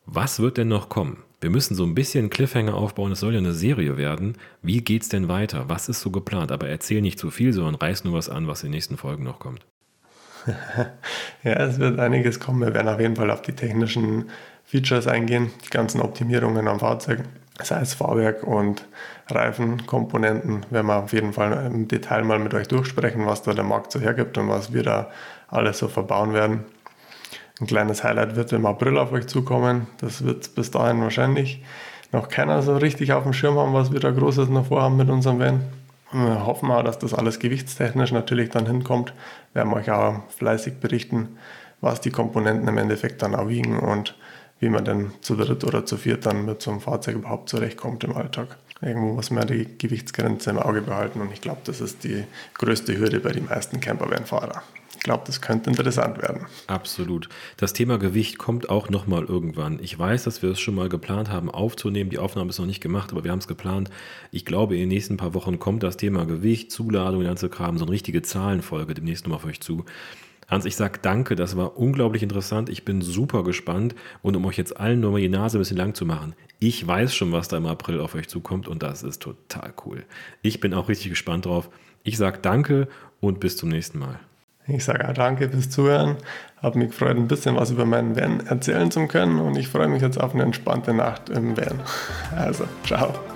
Was 0.06 0.38
wird 0.38 0.58
denn 0.58 0.68
noch 0.68 0.88
kommen? 0.88 1.24
Wir 1.40 1.50
müssen 1.50 1.74
so 1.74 1.82
ein 1.82 1.96
bisschen 1.96 2.30
Cliffhanger 2.30 2.74
aufbauen. 2.74 3.10
Es 3.10 3.18
soll 3.18 3.32
ja 3.32 3.40
eine 3.40 3.54
Serie 3.54 3.96
werden. 3.96 4.38
Wie 4.62 4.80
geht's 4.80 5.08
denn 5.08 5.26
weiter? 5.26 5.64
Was 5.70 5.88
ist 5.88 6.02
so 6.02 6.12
geplant? 6.12 6.52
Aber 6.52 6.68
erzähl 6.68 7.02
nicht 7.02 7.18
zu 7.18 7.32
viel, 7.32 7.52
sondern 7.52 7.74
reiß 7.74 8.04
nur 8.04 8.14
was 8.14 8.28
an, 8.28 8.46
was 8.46 8.62
in 8.62 8.68
den 8.68 8.76
nächsten 8.76 8.96
Folgen 8.96 9.24
noch 9.24 9.40
kommt. 9.40 9.66
ja, 11.42 11.52
es 11.52 11.78
wird 11.78 11.98
einiges 11.98 12.40
kommen. 12.40 12.60
Wir 12.60 12.74
werden 12.74 12.88
auf 12.88 13.00
jeden 13.00 13.16
Fall 13.16 13.30
auf 13.30 13.42
die 13.42 13.52
technischen 13.52 14.30
Features 14.64 15.06
eingehen, 15.06 15.50
die 15.64 15.70
ganzen 15.70 16.00
Optimierungen 16.00 16.66
am 16.66 16.80
Fahrzeug, 16.80 17.20
sei 17.62 17.80
es 17.80 17.94
Fahrwerk 17.94 18.42
und 18.42 18.86
Reifenkomponenten, 19.28 20.66
werden 20.70 20.86
wir 20.86 20.96
auf 20.96 21.12
jeden 21.12 21.32
Fall 21.32 21.66
im 21.66 21.88
Detail 21.88 22.24
mal 22.24 22.38
mit 22.38 22.54
euch 22.54 22.68
durchsprechen, 22.68 23.26
was 23.26 23.42
da 23.42 23.52
der 23.52 23.64
Markt 23.64 23.92
so 23.92 24.00
hergibt 24.00 24.38
und 24.38 24.48
was 24.48 24.72
wir 24.72 24.82
da 24.82 25.10
alles 25.48 25.78
so 25.78 25.88
verbauen 25.88 26.32
werden. 26.32 26.64
Ein 27.60 27.66
kleines 27.66 28.02
Highlight 28.02 28.34
wird 28.34 28.52
im 28.52 28.66
April 28.66 28.98
auf 28.98 29.12
euch 29.12 29.26
zukommen. 29.26 29.86
Das 29.98 30.24
wird 30.24 30.54
bis 30.54 30.70
dahin 30.70 31.00
wahrscheinlich 31.00 31.62
noch 32.10 32.28
keiner 32.28 32.62
so 32.62 32.76
richtig 32.76 33.12
auf 33.12 33.24
dem 33.24 33.32
Schirm 33.32 33.58
haben, 33.58 33.72
was 33.74 33.92
wir 33.92 34.00
da 34.00 34.10
Großes 34.10 34.48
noch 34.48 34.66
vorhaben 34.66 34.96
mit 34.96 35.10
unserem 35.10 35.38
Van. 35.38 35.60
Wir 36.12 36.46
hoffen 36.46 36.70
auch, 36.70 36.82
dass 36.82 36.98
das 36.98 37.14
alles 37.14 37.38
gewichtstechnisch 37.38 38.12
natürlich 38.12 38.50
dann 38.50 38.66
hinkommt. 38.66 39.14
Wir 39.52 39.62
werden 39.62 39.72
euch 39.72 39.90
auch 39.90 40.22
fleißig 40.28 40.74
berichten, 40.74 41.38
was 41.80 42.00
die 42.00 42.10
Komponenten 42.10 42.68
im 42.68 42.78
Endeffekt 42.78 43.22
dann 43.22 43.34
auch 43.34 43.48
wiegen 43.48 43.78
und 43.78 44.16
wie 44.60 44.68
man 44.68 44.84
denn 44.84 45.10
zu 45.22 45.34
dritt 45.34 45.64
oder 45.64 45.84
zu 45.86 45.96
viert 45.96 46.26
dann 46.26 46.44
mit 46.44 46.62
so 46.62 46.70
einem 46.70 46.80
Fahrzeug 46.80 47.16
überhaupt 47.16 47.48
zurechtkommt 47.48 48.04
im 48.04 48.14
Alltag. 48.14 48.58
Irgendwo 48.80 49.14
muss 49.14 49.30
man 49.30 49.46
die 49.46 49.66
Gewichtsgrenze 49.78 50.50
im 50.50 50.58
Auge 50.58 50.82
behalten 50.82 51.20
und 51.20 51.32
ich 51.32 51.40
glaube, 51.40 51.60
das 51.64 51.80
ist 51.80 52.04
die 52.04 52.24
größte 52.54 52.96
Hürde 52.96 53.20
bei 53.20 53.32
den 53.32 53.46
meisten 53.46 53.80
Campervan-Fahrern. 53.80 54.60
Ich 55.02 55.04
glaube, 55.04 55.24
das 55.26 55.40
könnte 55.40 55.68
interessant 55.68 56.22
werden. 56.22 56.46
Absolut. 56.68 57.28
Das 57.56 57.72
Thema 57.72 57.98
Gewicht 57.98 58.38
kommt 58.38 58.70
auch 58.70 58.88
nochmal 58.88 59.24
irgendwann. 59.24 59.80
Ich 59.82 59.98
weiß, 59.98 60.22
dass 60.22 60.42
wir 60.42 60.50
es 60.50 60.60
schon 60.60 60.76
mal 60.76 60.88
geplant 60.88 61.28
haben 61.28 61.50
aufzunehmen. 61.50 62.08
Die 62.08 62.20
Aufnahme 62.20 62.50
ist 62.50 62.60
noch 62.60 62.66
nicht 62.66 62.80
gemacht, 62.80 63.10
aber 63.10 63.24
wir 63.24 63.32
haben 63.32 63.40
es 63.40 63.48
geplant. 63.48 63.90
Ich 64.30 64.44
glaube, 64.44 64.74
in 64.74 64.82
den 64.82 64.90
nächsten 64.90 65.16
paar 65.16 65.34
Wochen 65.34 65.58
kommt 65.58 65.82
das 65.82 65.96
Thema 65.96 66.24
Gewicht, 66.24 66.70
Zuladung, 66.70 67.22
der 67.22 67.30
ganze 67.30 67.48
Kram, 67.48 67.78
so 67.78 67.84
eine 67.84 67.90
richtige 67.90 68.22
Zahlenfolge 68.22 68.94
demnächst 68.94 69.24
nochmal 69.24 69.38
auf 69.38 69.44
euch 69.44 69.60
zu. 69.60 69.84
Hans, 70.46 70.66
ich 70.66 70.76
sage 70.76 71.00
danke, 71.02 71.34
das 71.34 71.56
war 71.56 71.76
unglaublich 71.76 72.22
interessant. 72.22 72.68
Ich 72.68 72.84
bin 72.84 73.02
super 73.02 73.42
gespannt 73.42 73.96
und 74.22 74.36
um 74.36 74.46
euch 74.46 74.56
jetzt 74.56 74.78
allen 74.78 75.00
nur 75.00 75.10
mal 75.10 75.20
die 75.20 75.28
Nase 75.28 75.58
ein 75.58 75.62
bisschen 75.62 75.78
lang 75.78 75.94
zu 75.94 76.06
machen, 76.06 76.36
ich 76.60 76.86
weiß 76.86 77.12
schon, 77.12 77.32
was 77.32 77.48
da 77.48 77.56
im 77.56 77.66
April 77.66 77.98
auf 77.98 78.14
euch 78.14 78.28
zukommt 78.28 78.68
und 78.68 78.84
das 78.84 79.02
ist 79.02 79.20
total 79.20 79.74
cool. 79.84 80.04
Ich 80.42 80.60
bin 80.60 80.72
auch 80.74 80.88
richtig 80.88 81.08
gespannt 81.08 81.46
drauf. 81.46 81.70
Ich 82.04 82.18
sage 82.18 82.38
danke 82.40 82.86
und 83.18 83.40
bis 83.40 83.56
zum 83.56 83.68
nächsten 83.68 83.98
Mal. 83.98 84.20
Ich 84.66 84.84
sage 84.84 85.08
auch 85.08 85.14
danke 85.14 85.48
fürs 85.48 85.70
Zuhören. 85.70 86.16
Habe 86.62 86.78
mich 86.78 86.90
gefreut, 86.90 87.16
ein 87.16 87.26
bisschen 87.26 87.56
was 87.56 87.70
über 87.70 87.84
meinen 87.84 88.16
Van 88.16 88.46
erzählen 88.46 88.90
zu 88.90 89.06
können 89.08 89.40
und 89.40 89.56
ich 89.56 89.68
freue 89.68 89.88
mich 89.88 90.02
jetzt 90.02 90.20
auf 90.20 90.34
eine 90.34 90.44
entspannte 90.44 90.94
Nacht 90.94 91.28
im 91.28 91.56
Van. 91.56 91.80
Also, 92.36 92.64
ciao. 92.84 93.31